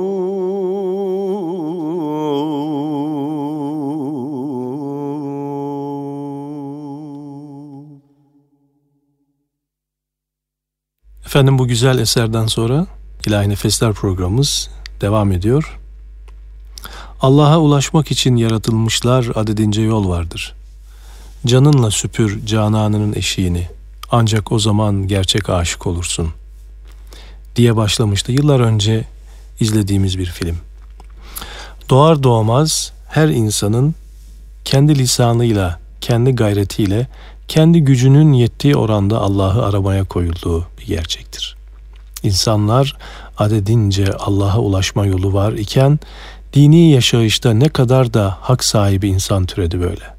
Efendim 11.26 11.60
bu 11.60 11.68
güzel 11.68 12.00
eserden 12.00 12.46
sonra 12.46 12.88
İlahi 13.26 13.50
Nefesler 13.50 13.94
programımız 13.94 14.70
devam 15.02 15.32
ediyor. 15.32 15.83
Allah'a 17.24 17.60
ulaşmak 17.60 18.12
için 18.12 18.36
yaratılmışlar 18.36 19.28
adedince 19.36 19.82
yol 19.82 20.10
vardır. 20.10 20.54
Canınla 21.46 21.92
süpür 21.92 22.46
cananının 22.46 23.14
eşiğini. 23.14 23.68
Ancak 24.12 24.52
o 24.52 24.60
zaman 24.60 25.08
gerçek 25.08 25.50
aşık 25.50 25.88
olursun. 25.88 26.30
Diye 27.56 27.76
başlamıştı 27.76 28.32
yıllar 28.32 28.60
önce 28.60 29.06
izlediğimiz 29.60 30.20
bir 30.20 30.26
film. 30.26 30.58
Doğar 31.90 32.24
doğmaz 32.24 32.94
her 33.10 33.28
insanın 33.28 33.96
kendi 34.66 35.00
lisanıyla, 35.00 35.80
kendi 36.02 36.32
gayretiyle, 36.32 37.08
kendi 37.48 37.82
gücünün 37.82 38.34
yettiği 38.34 38.76
oranda 38.76 39.20
Allah'ı 39.20 39.66
aramaya 39.66 40.04
koyulduğu 40.04 40.68
bir 40.80 40.86
gerçektir. 40.88 41.56
İnsanlar 42.24 42.98
adedince 43.38 44.14
Allah'a 44.14 44.60
ulaşma 44.60 45.06
yolu 45.06 45.34
var 45.34 45.54
iken 45.54 46.00
dini 46.54 46.92
yaşayışta 46.92 47.54
ne 47.54 47.70
kadar 47.70 48.14
da 48.14 48.38
hak 48.42 48.64
sahibi 48.64 49.08
insan 49.08 49.46
türedi 49.46 49.82
böyle. 49.82 50.16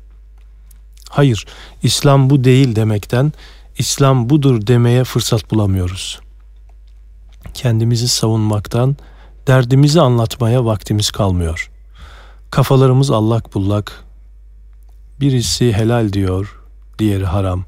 Hayır, 1.10 1.46
İslam 1.82 2.30
bu 2.30 2.44
değil 2.44 2.76
demekten 2.76 3.32
İslam 3.78 4.30
budur 4.30 4.66
demeye 4.66 5.04
fırsat 5.04 5.50
bulamıyoruz. 5.50 6.20
kendimizi 7.54 8.08
savunmaktan, 8.08 8.96
derdimizi 9.46 10.00
anlatmaya 10.00 10.64
vaktimiz 10.64 11.10
kalmıyor. 11.10 11.70
Kafalarımız 12.50 13.10
allak 13.10 13.54
bullak. 13.54 14.04
Birisi 15.20 15.72
helal 15.72 16.12
diyor, 16.12 16.60
diğeri 16.98 17.24
haram. 17.26 17.64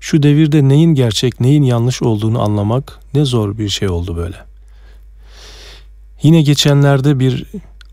Şu 0.00 0.22
devirde 0.22 0.68
neyin 0.68 0.94
gerçek, 0.94 1.40
neyin 1.40 1.62
yanlış 1.62 2.02
olduğunu 2.02 2.42
anlamak 2.42 2.98
ne 3.14 3.24
zor 3.24 3.58
bir 3.58 3.68
şey 3.68 3.88
oldu 3.88 4.16
böyle. 4.16 4.36
Yine 6.22 6.42
geçenlerde 6.42 7.18
bir 7.18 7.44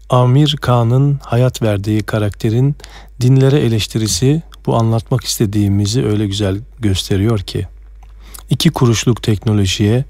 Amir 0.09 0.55
Kağan'ın 0.61 1.19
hayat 1.23 1.61
verdiği 1.61 2.03
karakterin 2.03 2.75
dinlere 3.21 3.59
eleştirisi 3.59 4.41
bu 4.65 4.75
anlatmak 4.75 5.23
istediğimizi 5.23 6.05
öyle 6.05 6.27
güzel 6.27 6.59
gösteriyor 6.79 7.39
ki 7.39 7.67
iki 8.49 8.69
kuruşluk 8.69 9.23
teknolojiye, 9.23 10.05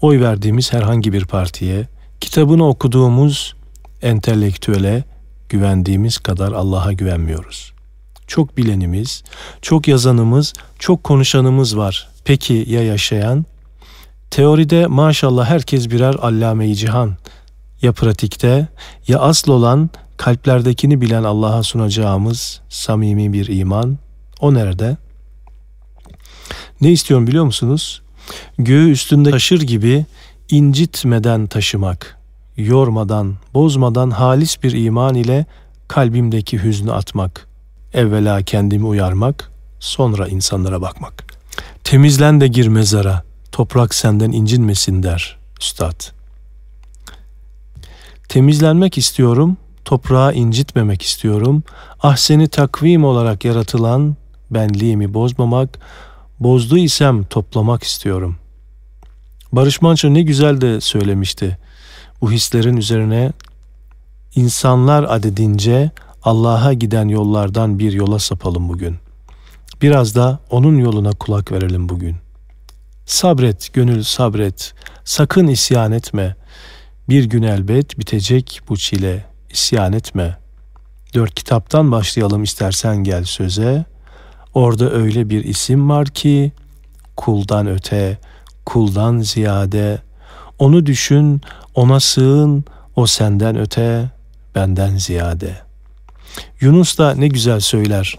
oy 0.00 0.20
verdiğimiz 0.20 0.72
herhangi 0.72 1.12
bir 1.12 1.24
partiye, 1.24 1.88
kitabını 2.20 2.68
okuduğumuz 2.68 3.54
entelektüele 4.02 5.04
güvendiğimiz 5.48 6.18
kadar 6.18 6.52
Allah'a 6.52 6.92
güvenmiyoruz. 6.92 7.72
Çok 8.26 8.56
bilenimiz, 8.56 9.22
çok 9.62 9.88
yazanımız, 9.88 10.54
çok 10.78 11.04
konuşanımız 11.04 11.76
var. 11.76 12.08
Peki 12.24 12.64
ya 12.68 12.82
yaşayan? 12.82 13.46
Teoride 14.30 14.86
maşallah 14.86 15.46
herkes 15.46 15.90
birer 15.90 16.14
allame-i 16.14 16.76
cihan. 16.76 17.16
Ya 17.82 17.92
pratikte 17.92 18.68
ya 19.08 19.18
asıl 19.18 19.52
olan 19.52 19.90
kalplerdekini 20.16 21.00
bilen 21.00 21.24
Allah'a 21.24 21.62
sunacağımız 21.62 22.60
samimi 22.68 23.32
bir 23.32 23.46
iman 23.46 23.98
o 24.40 24.54
nerede? 24.54 24.96
Ne 26.80 26.90
istiyorum 26.90 27.26
biliyor 27.26 27.44
musunuz? 27.44 28.02
Göğü 28.58 28.90
üstünde 28.90 29.30
taşır 29.30 29.60
gibi 29.60 30.06
incitmeden 30.50 31.46
taşımak, 31.46 32.18
yormadan, 32.56 33.36
bozmadan 33.54 34.10
halis 34.10 34.62
bir 34.62 34.72
iman 34.72 35.14
ile 35.14 35.46
kalbimdeki 35.88 36.62
hüznü 36.62 36.92
atmak, 36.92 37.48
evvela 37.94 38.42
kendimi 38.42 38.86
uyarmak, 38.86 39.52
sonra 39.80 40.28
insanlara 40.28 40.80
bakmak. 40.80 41.24
Temizlen 41.84 42.40
de 42.40 42.48
gir 42.48 42.66
mezara, 42.66 43.22
toprak 43.52 43.94
senden 43.94 44.32
incinmesin 44.32 45.02
der 45.02 45.38
üstad. 45.60 46.17
Temizlenmek 48.28 48.98
istiyorum, 48.98 49.56
toprağı 49.84 50.34
incitmemek 50.34 51.02
istiyorum. 51.02 51.62
Ah 52.02 52.16
seni 52.16 52.48
takvim 52.48 53.04
olarak 53.04 53.44
yaratılan 53.44 54.16
benliğimi 54.50 55.14
bozmamak, 55.14 55.78
bozduysam 56.40 57.24
toplamak 57.24 57.82
istiyorum. 57.82 58.36
Barış 59.52 59.82
Manço 59.82 60.14
ne 60.14 60.22
güzel 60.22 60.60
de 60.60 60.80
söylemişti. 60.80 61.58
Bu 62.20 62.32
hislerin 62.32 62.76
üzerine 62.76 63.32
insanlar 64.34 65.02
adedince 65.08 65.90
Allah'a 66.22 66.72
giden 66.72 67.08
yollardan 67.08 67.78
bir 67.78 67.92
yola 67.92 68.18
sapalım 68.18 68.68
bugün. 68.68 68.96
Biraz 69.82 70.14
da 70.14 70.38
onun 70.50 70.78
yoluna 70.78 71.12
kulak 71.12 71.52
verelim 71.52 71.88
bugün. 71.88 72.16
Sabret 73.06 73.72
gönül 73.72 74.02
sabret, 74.02 74.74
sakın 75.04 75.46
isyan 75.46 75.92
etme. 75.92 76.36
Bir 77.08 77.24
gün 77.24 77.42
elbet 77.42 77.98
bitecek 77.98 78.60
bu 78.68 78.76
çile, 78.76 79.24
isyan 79.50 79.92
etme. 79.92 80.38
Dört 81.14 81.34
kitaptan 81.34 81.92
başlayalım 81.92 82.42
istersen 82.42 82.96
gel 82.96 83.24
söze. 83.24 83.84
Orada 84.54 84.90
öyle 84.90 85.30
bir 85.30 85.44
isim 85.44 85.90
var 85.90 86.06
ki 86.06 86.52
kuldan 87.16 87.66
öte, 87.66 88.18
kuldan 88.66 89.18
ziyade. 89.18 90.02
Onu 90.58 90.86
düşün, 90.86 91.40
ona 91.74 92.00
sığın, 92.00 92.64
o 92.96 93.06
senden 93.06 93.58
öte, 93.58 94.10
benden 94.54 94.96
ziyade. 94.96 95.58
Yunus 96.60 96.98
da 96.98 97.14
ne 97.14 97.28
güzel 97.28 97.60
söyler. 97.60 98.18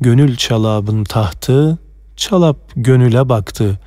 Gönül 0.00 0.36
çalabın 0.36 1.04
tahtı, 1.04 1.78
çalap 2.16 2.56
gönüle 2.76 3.28
baktı. 3.28 3.80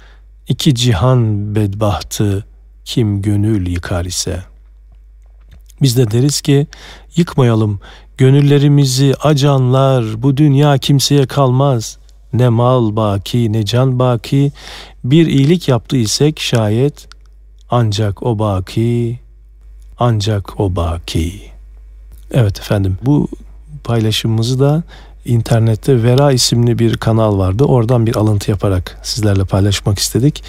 İki 0.48 0.76
cihan 0.76 1.56
bedbahtı, 1.56 2.46
kim 2.86 3.22
gönül 3.22 3.68
yıkar 3.68 4.06
ise. 4.06 4.44
Biz 5.82 5.98
de 5.98 6.12
deriz 6.12 6.42
ki 6.42 6.68
yıkmayalım 7.16 7.80
gönüllerimizi 8.18 9.14
acanlar 9.22 10.24
bu 10.24 10.38
dünya 10.38 10.78
kimseye 10.78 11.26
kalmaz. 11.26 11.98
Ne 12.34 12.50
mal 12.50 12.96
baki 12.96 13.54
ne 13.54 13.66
can 13.66 14.00
baki 14.00 14.52
bir 15.04 15.28
iyilik 15.28 15.68
yaptı 15.68 15.98
isek 15.98 16.40
şayet 16.40 17.08
ancak 17.70 18.24
o 18.24 18.40
baki 18.40 19.20
ancak 20.00 20.60
o 20.60 20.76
baki. 20.76 21.42
Evet 22.32 22.60
efendim 22.60 22.98
bu 23.02 23.28
paylaşımımızı 23.84 24.60
da 24.60 24.84
internette 25.26 26.04
Vera 26.04 26.32
isimli 26.32 26.80
bir 26.80 26.98
kanal 26.98 27.38
vardı. 27.38 27.64
Oradan 27.64 28.06
bir 28.06 28.16
alıntı 28.16 28.52
yaparak 28.52 29.00
sizlerle 29.04 29.44
paylaşmak 29.44 30.00
istedik. 30.00 30.44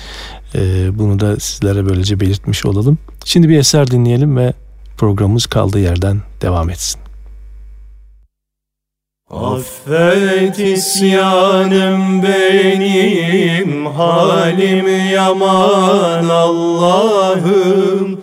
Ee, 0.54 0.98
bunu 0.98 1.20
da 1.20 1.40
sizlere 1.40 1.86
böylece 1.86 2.20
belirtmiş 2.20 2.66
olalım. 2.66 2.98
Şimdi 3.24 3.48
bir 3.48 3.58
eser 3.58 3.90
dinleyelim 3.90 4.36
ve 4.36 4.52
programımız 4.96 5.46
kaldığı 5.46 5.80
yerden 5.80 6.20
devam 6.42 6.70
etsin. 6.70 7.00
Affet 9.30 10.58
isyanım 10.58 12.22
benim, 12.22 13.86
halim 13.86 15.10
yaman 15.12 16.28
Allah'ım. 16.28 18.20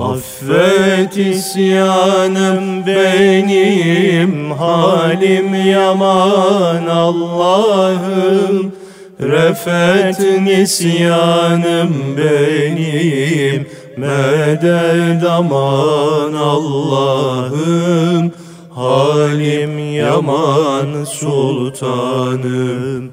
Affet 0.00 1.16
isyanım 1.16 2.86
benim, 2.86 4.50
halim 4.50 5.54
yaman 5.54 6.86
Allah'ım. 6.86 8.72
Refet 9.20 10.40
nisyanım 10.40 12.16
benim, 12.16 13.66
medet 13.96 15.24
aman 15.30 16.32
Allah'ım. 16.32 18.32
Halim 18.74 19.94
yaman 19.94 21.04
sultanım 21.04 23.10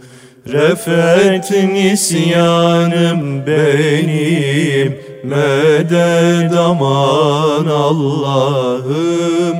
Refet 0.47 1.51
nisyanım 1.51 3.45
benim 3.47 5.10
Medet 5.23 6.53
aman 6.57 7.65
Allah'ım 7.65 9.57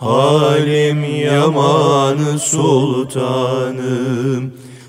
Halim 0.00 1.04
yaman 1.04 2.36
sultanım. 2.36 3.84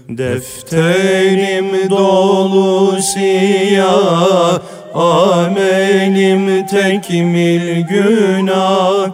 Defterim 0.10 1.90
dolu 1.90 3.02
siyah 3.02 4.60
Amelim 4.94 6.66
tekmil 6.68 7.88
günah. 7.88 9.12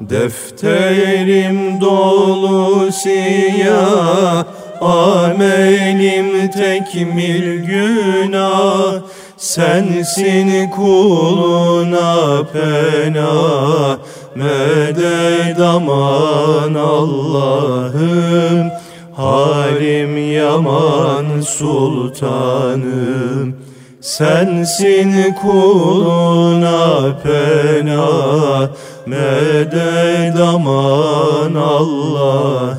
Defterim 0.00 1.80
dolu 1.80 2.92
siyah 2.92 4.44
Amelim 4.80 6.50
tekmil 6.50 7.64
günah 7.64 9.02
Sensin 9.36 10.70
kuluna 10.70 12.42
pena 12.52 13.98
Medet 14.34 15.60
aman 15.60 16.74
Allah'ım. 16.74 18.70
Halim 19.16 20.32
yaman 20.32 21.40
sultanım 21.40 22.44
Sensin 24.00 25.34
kuluna 25.42 27.16
pena 27.22 28.70
Medet 29.06 30.40
aman 30.40 31.54
Allah'ım. 31.54 32.74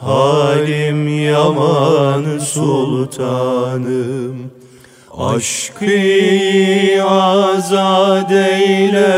Halim 0.00 1.08
yaman 1.24 2.38
sultanım 2.38 3.80
Aşkı 5.18 5.86
azad 7.08 8.30
eyle 8.30 9.16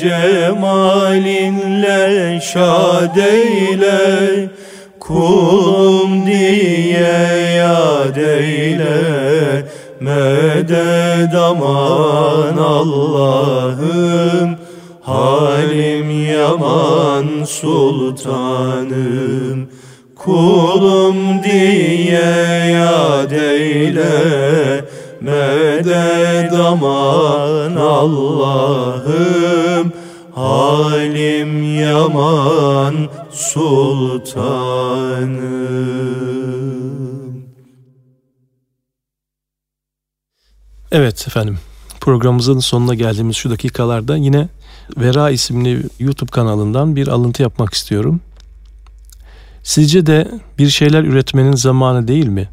Cemalinle 0.00 2.00
şad 2.40 3.16
eyle. 3.16 4.48
Kulum 5.00 6.26
diye 6.26 7.54
yad 7.56 8.16
eyle 8.16 8.96
Medet 10.00 11.34
aman 11.34 12.56
Allah'ım 12.56 14.56
Halim 15.06 16.26
yaman 16.26 17.44
sultanım 17.44 18.88
Kulum 20.16 21.42
diye 21.42 22.70
yad 22.72 23.30
eyle. 23.30 24.84
Medet 25.20 26.52
aman 26.52 27.76
Allah'ım 27.76 28.72
Halim 30.34 31.80
yaman 31.80 33.08
sultanım. 33.30 34.66
Evet 40.92 41.24
efendim 41.28 41.58
programımızın 42.06 42.58
sonuna 42.58 42.94
geldiğimiz 42.94 43.36
şu 43.36 43.50
dakikalarda 43.50 44.16
yine 44.16 44.48
Vera 44.96 45.30
isimli 45.30 45.82
YouTube 45.98 46.30
kanalından 46.30 46.96
bir 46.96 47.08
alıntı 47.08 47.42
yapmak 47.42 47.74
istiyorum. 47.74 48.20
Sizce 49.62 50.06
de 50.06 50.30
bir 50.58 50.68
şeyler 50.68 51.04
üretmenin 51.04 51.56
zamanı 51.56 52.08
değil 52.08 52.26
mi? 52.26 52.48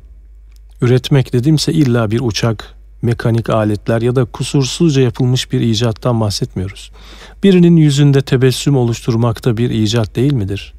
Üretmek 0.82 1.34
dedimse 1.34 1.74
illa 1.74 2.12
bir 2.12 2.20
uçak, 2.20 2.76
mekanik 3.02 3.50
aletler 3.50 4.02
ya 4.02 4.16
da 4.16 4.26
kusursuzca 4.26 5.02
yapılmış 5.02 5.52
bir 5.52 5.62
icattan 5.62 6.22
bahsetmiyoruz. 6.22 6.92
Birinin 7.44 7.76
yüzünde 7.76 8.22
tebessüm 8.22 8.78
oluşturmakta 8.78 9.58
bir 9.58 9.70
icat 9.70 10.16
değil 10.16 10.34
midir? 10.34 10.74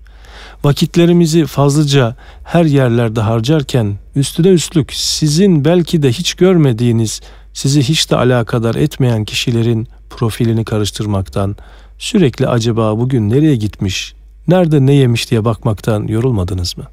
Vakitlerimizi 0.65 1.47
fazlaca 1.47 2.17
her 2.45 2.65
yerlerde 2.65 3.21
harcarken 3.21 3.97
üstüne 4.17 4.49
üstlük 4.49 4.93
sizin 4.93 5.65
belki 5.65 6.03
de 6.03 6.13
hiç 6.13 6.35
görmediğiniz, 6.35 7.21
sizi 7.55 7.83
hiç 7.83 8.11
de 8.11 8.17
alakadar 8.17 8.75
etmeyen 8.75 9.25
kişilerin 9.25 9.89
profilini 10.11 10.65
karıştırmaktan, 10.65 11.57
sürekli 11.99 12.49
acaba 12.49 12.99
bugün 12.99 13.31
nereye 13.31 13.57
gitmiş, 13.57 14.15
nerede 14.49 14.87
ne 14.87 14.93
yemiş 14.93 15.31
diye 15.31 15.45
bakmaktan 15.45 16.07
yorulmadınız 16.07 16.79
mı? 16.79 16.85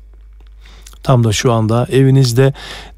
Tam 1.04 1.24
da 1.24 1.32
şu 1.32 1.52
anda 1.52 1.88
evinizde 1.92 2.54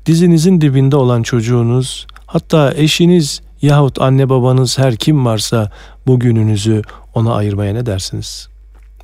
dizinizin 0.05 0.61
dibinde 0.61 0.95
olan 0.95 1.23
çocuğunuz, 1.23 2.07
hatta 2.25 2.73
eşiniz 2.75 3.41
yahut 3.61 4.01
anne 4.01 4.29
babanız 4.29 4.77
her 4.77 4.95
kim 4.95 5.25
varsa 5.25 5.71
bugününüzü 6.07 6.81
ona 7.13 7.33
ayırmaya 7.33 7.73
ne 7.73 7.85
dersiniz? 7.85 8.47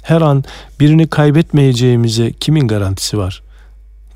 Her 0.01 0.21
an 0.21 0.43
birini 0.79 1.07
kaybetmeyeceğimize 1.07 2.31
kimin 2.31 2.67
garantisi 2.67 3.17
var? 3.17 3.43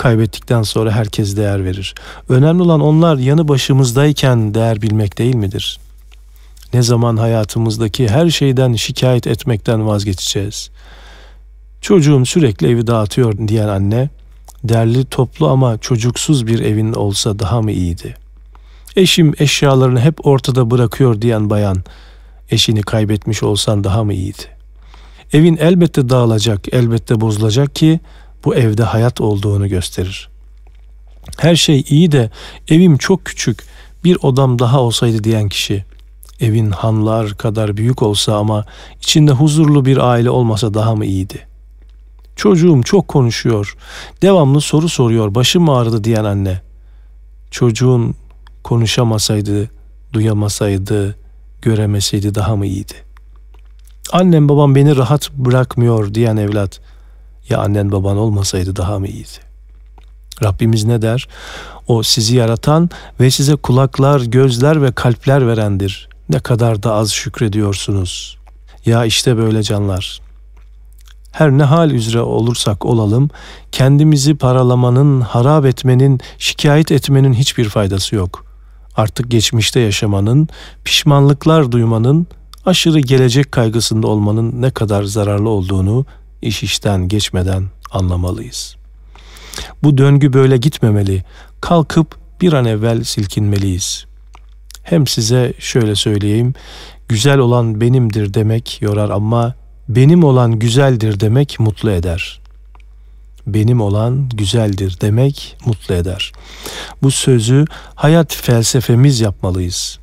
Kaybettikten 0.03 0.63
sonra 0.63 0.91
herkes 0.91 1.37
değer 1.37 1.65
verir. 1.65 1.95
Önemli 2.29 2.61
olan 2.61 2.79
onlar 2.79 3.17
yanı 3.17 3.47
başımızdayken 3.47 4.53
değer 4.53 4.81
bilmek 4.81 5.17
değil 5.17 5.35
midir? 5.35 5.79
Ne 6.73 6.81
zaman 6.81 7.17
hayatımızdaki 7.17 8.09
her 8.09 8.29
şeyden 8.29 8.73
şikayet 8.73 9.27
etmekten 9.27 9.87
vazgeçeceğiz? 9.87 10.69
Çocuğum 11.81 12.25
sürekli 12.25 12.67
evi 12.69 12.87
dağıtıyor 12.87 13.47
diyen 13.47 13.67
anne, 13.67 14.09
derli 14.63 15.05
toplu 15.05 15.47
ama 15.47 15.77
çocuksuz 15.77 16.47
bir 16.47 16.59
evin 16.59 16.93
olsa 16.93 17.39
daha 17.39 17.61
mı 17.61 17.71
iyiydi? 17.71 18.15
Eşim 18.95 19.33
eşyalarını 19.39 19.99
hep 19.99 20.27
ortada 20.27 20.71
bırakıyor 20.71 21.21
diyen 21.21 21.49
bayan, 21.49 21.83
eşini 22.49 22.81
kaybetmiş 22.81 23.43
olsan 23.43 23.83
daha 23.83 24.03
mı 24.03 24.13
iyiydi? 24.13 24.43
Evin 25.33 25.57
elbette 25.57 26.09
dağılacak, 26.09 26.73
elbette 26.73 27.21
bozulacak 27.21 27.75
ki 27.75 27.99
bu 28.45 28.55
evde 28.55 28.83
hayat 28.83 29.21
olduğunu 29.21 29.67
gösterir. 29.67 30.29
Her 31.37 31.55
şey 31.55 31.83
iyi 31.89 32.11
de 32.11 32.31
evim 32.67 32.97
çok 32.97 33.25
küçük, 33.25 33.63
bir 34.03 34.17
odam 34.21 34.59
daha 34.59 34.81
olsaydı 34.81 35.23
diyen 35.23 35.49
kişi, 35.49 35.85
evin 36.39 36.71
hanlar 36.71 37.37
kadar 37.37 37.77
büyük 37.77 38.03
olsa 38.03 38.35
ama 38.35 38.65
içinde 39.01 39.31
huzurlu 39.31 39.85
bir 39.85 39.97
aile 39.97 40.29
olmasa 40.29 40.73
daha 40.73 40.95
mı 40.95 41.05
iyiydi? 41.05 41.47
Çocuğum 42.35 42.81
çok 42.85 43.07
konuşuyor, 43.07 43.77
devamlı 44.21 44.61
soru 44.61 44.89
soruyor, 44.89 45.35
başım 45.35 45.69
ağrıdı 45.69 46.03
diyen 46.03 46.23
anne. 46.23 46.61
Çocuğun 47.51 48.15
konuşamasaydı, 48.63 49.69
duyamasaydı, 50.13 51.15
göremeseydi 51.61 52.35
daha 52.35 52.55
mı 52.55 52.65
iyiydi? 52.65 52.93
Annem 54.11 54.49
babam 54.49 54.75
beni 54.75 54.95
rahat 54.97 55.31
bırakmıyor 55.31 56.13
diyen 56.13 56.37
evlat. 56.37 56.79
Ya 57.49 57.59
annen 57.59 57.91
baban 57.91 58.17
olmasaydı 58.17 58.75
daha 58.75 58.99
mı 58.99 59.07
iyiydi? 59.07 59.27
Rabbimiz 60.43 60.83
ne 60.83 61.01
der? 61.01 61.27
O 61.87 62.03
sizi 62.03 62.35
yaratan 62.35 62.89
ve 63.19 63.31
size 63.31 63.55
kulaklar, 63.55 64.21
gözler 64.21 64.81
ve 64.81 64.91
kalpler 64.91 65.47
verendir. 65.47 66.09
Ne 66.29 66.39
kadar 66.39 66.83
da 66.83 66.93
az 66.93 67.11
şükrediyorsunuz. 67.11 68.37
Ya 68.85 69.05
işte 69.05 69.37
böyle 69.37 69.63
canlar. 69.63 70.21
Her 71.31 71.51
ne 71.51 71.63
hal 71.63 71.91
üzere 71.91 72.21
olursak 72.21 72.85
olalım, 72.85 73.29
kendimizi 73.71 74.35
paralamanın, 74.35 75.21
harap 75.21 75.65
etmenin, 75.65 76.19
şikayet 76.37 76.91
etmenin 76.91 77.33
hiçbir 77.33 77.69
faydası 77.69 78.15
yok. 78.15 78.45
Artık 78.95 79.31
geçmişte 79.31 79.79
yaşamanın, 79.79 80.47
pişmanlıklar 80.83 81.71
duymanın, 81.71 82.27
aşırı 82.65 82.99
gelecek 82.99 83.51
kaygısında 83.51 84.07
olmanın 84.07 84.61
ne 84.61 84.71
kadar 84.71 85.03
zararlı 85.03 85.49
olduğunu 85.49 86.05
iş 86.43 86.63
işten 86.63 87.07
geçmeden 87.07 87.63
anlamalıyız. 87.91 88.75
Bu 89.83 89.97
döngü 89.97 90.33
böyle 90.33 90.57
gitmemeli. 90.57 91.23
Kalkıp 91.61 92.15
bir 92.41 92.53
an 92.53 92.65
evvel 92.65 93.03
silkinmeliyiz. 93.03 94.05
Hem 94.83 95.07
size 95.07 95.53
şöyle 95.59 95.95
söyleyeyim, 95.95 96.53
güzel 97.07 97.37
olan 97.37 97.81
benimdir 97.81 98.33
demek 98.33 98.81
yorar 98.81 99.09
ama 99.09 99.55
benim 99.89 100.23
olan 100.23 100.59
güzeldir 100.59 101.19
demek 101.19 101.59
mutlu 101.59 101.91
eder. 101.91 102.41
Benim 103.47 103.81
olan 103.81 104.29
güzeldir 104.29 104.97
demek 105.01 105.57
mutlu 105.65 105.95
eder. 105.95 106.31
Bu 107.03 107.11
sözü 107.11 107.65
hayat 107.95 108.33
felsefemiz 108.33 109.21
yapmalıyız. 109.21 109.99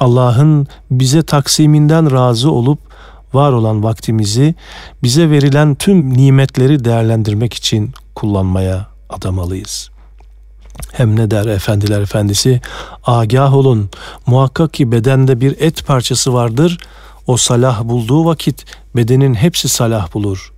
Allah'ın 0.00 0.66
bize 0.90 1.22
taksiminden 1.22 2.12
razı 2.12 2.50
olup 2.50 2.78
var 3.34 3.52
olan 3.52 3.82
vaktimizi 3.82 4.54
bize 5.02 5.30
verilen 5.30 5.74
tüm 5.74 6.16
nimetleri 6.16 6.84
değerlendirmek 6.84 7.54
için 7.54 7.92
kullanmaya 8.14 8.86
adamalıyız. 9.08 9.90
Hem 10.92 11.16
ne 11.16 11.30
der 11.30 11.46
efendiler 11.46 12.00
efendisi? 12.00 12.60
Agah 13.04 13.54
olun, 13.54 13.90
muhakkak 14.26 14.74
ki 14.74 14.92
bedende 14.92 15.40
bir 15.40 15.56
et 15.60 15.86
parçası 15.86 16.34
vardır. 16.34 16.78
O 17.26 17.36
salah 17.36 17.84
bulduğu 17.84 18.24
vakit 18.24 18.64
bedenin 18.96 19.34
hepsi 19.34 19.68
salah 19.68 20.14
bulur. 20.14 20.52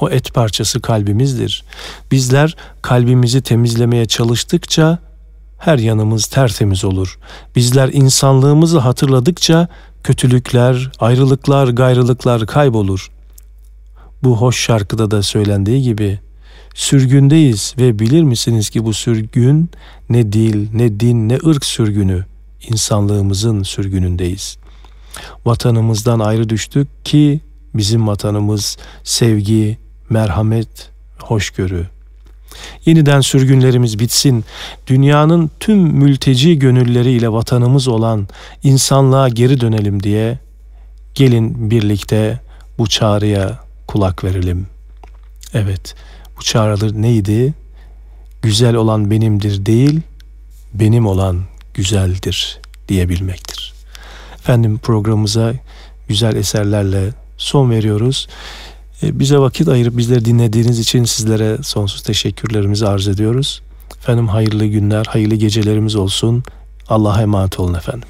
O 0.00 0.10
et 0.10 0.34
parçası 0.34 0.80
kalbimizdir. 0.80 1.64
Bizler 2.10 2.56
kalbimizi 2.82 3.42
temizlemeye 3.42 4.06
çalıştıkça 4.06 4.98
her 5.62 5.78
yanımız 5.78 6.26
tertemiz 6.26 6.84
olur. 6.84 7.18
Bizler 7.56 7.88
insanlığımızı 7.92 8.78
hatırladıkça 8.78 9.68
kötülükler, 10.04 10.90
ayrılıklar, 11.00 11.68
gayrılıklar 11.68 12.46
kaybolur. 12.46 13.10
Bu 14.22 14.36
hoş 14.36 14.64
şarkıda 14.64 15.10
da 15.10 15.22
söylendiği 15.22 15.82
gibi 15.82 16.20
sürgündeyiz 16.74 17.74
ve 17.78 17.98
bilir 17.98 18.22
misiniz 18.22 18.70
ki 18.70 18.84
bu 18.84 18.92
sürgün 18.92 19.70
ne 20.08 20.32
dil, 20.32 20.68
ne 20.74 21.00
din, 21.00 21.28
ne 21.28 21.38
ırk 21.46 21.64
sürgünü, 21.64 22.24
insanlığımızın 22.68 23.62
sürgünündeyiz. 23.62 24.56
Vatanımızdan 25.46 26.20
ayrı 26.20 26.48
düştük 26.48 27.04
ki 27.04 27.40
bizim 27.74 28.06
vatanımız 28.06 28.76
sevgi, 29.04 29.78
merhamet, 30.10 30.90
hoşgörü. 31.18 31.86
Yeniden 32.86 33.20
sürgünlerimiz 33.20 33.98
bitsin. 33.98 34.44
Dünyanın 34.86 35.50
tüm 35.60 35.78
mülteci 35.78 36.58
gönülleriyle 36.58 37.32
vatanımız 37.32 37.88
olan 37.88 38.28
insanlığa 38.62 39.28
geri 39.28 39.60
dönelim 39.60 40.02
diye 40.02 40.38
gelin 41.14 41.70
birlikte 41.70 42.40
bu 42.78 42.88
çağrıya 42.88 43.58
kulak 43.86 44.24
verelim. 44.24 44.66
Evet, 45.54 45.94
bu 46.38 46.42
çağrılar 46.42 47.02
neydi? 47.02 47.54
Güzel 48.42 48.74
olan 48.74 49.10
benimdir 49.10 49.66
değil, 49.66 50.00
benim 50.74 51.06
olan 51.06 51.40
güzeldir 51.74 52.60
diyebilmektir. 52.88 53.72
Efendim 54.34 54.78
programımıza 54.78 55.54
güzel 56.08 56.36
eserlerle 56.36 57.10
son 57.36 57.70
veriyoruz. 57.70 58.28
E, 59.02 59.18
bize 59.18 59.38
vakit 59.38 59.68
ayırıp 59.68 59.96
bizleri 59.96 60.24
dinlediğiniz 60.24 60.78
için 60.78 61.04
sizlere 61.04 61.58
sonsuz 61.62 62.02
teşekkürlerimizi 62.02 62.88
arz 62.88 63.08
ediyoruz. 63.08 63.62
Efendim 63.98 64.28
hayırlı 64.28 64.66
günler, 64.66 65.04
hayırlı 65.04 65.34
gecelerimiz 65.34 65.96
olsun. 65.96 66.42
Allah'a 66.88 67.22
emanet 67.22 67.60
olun 67.60 67.74
efendim. 67.74 68.08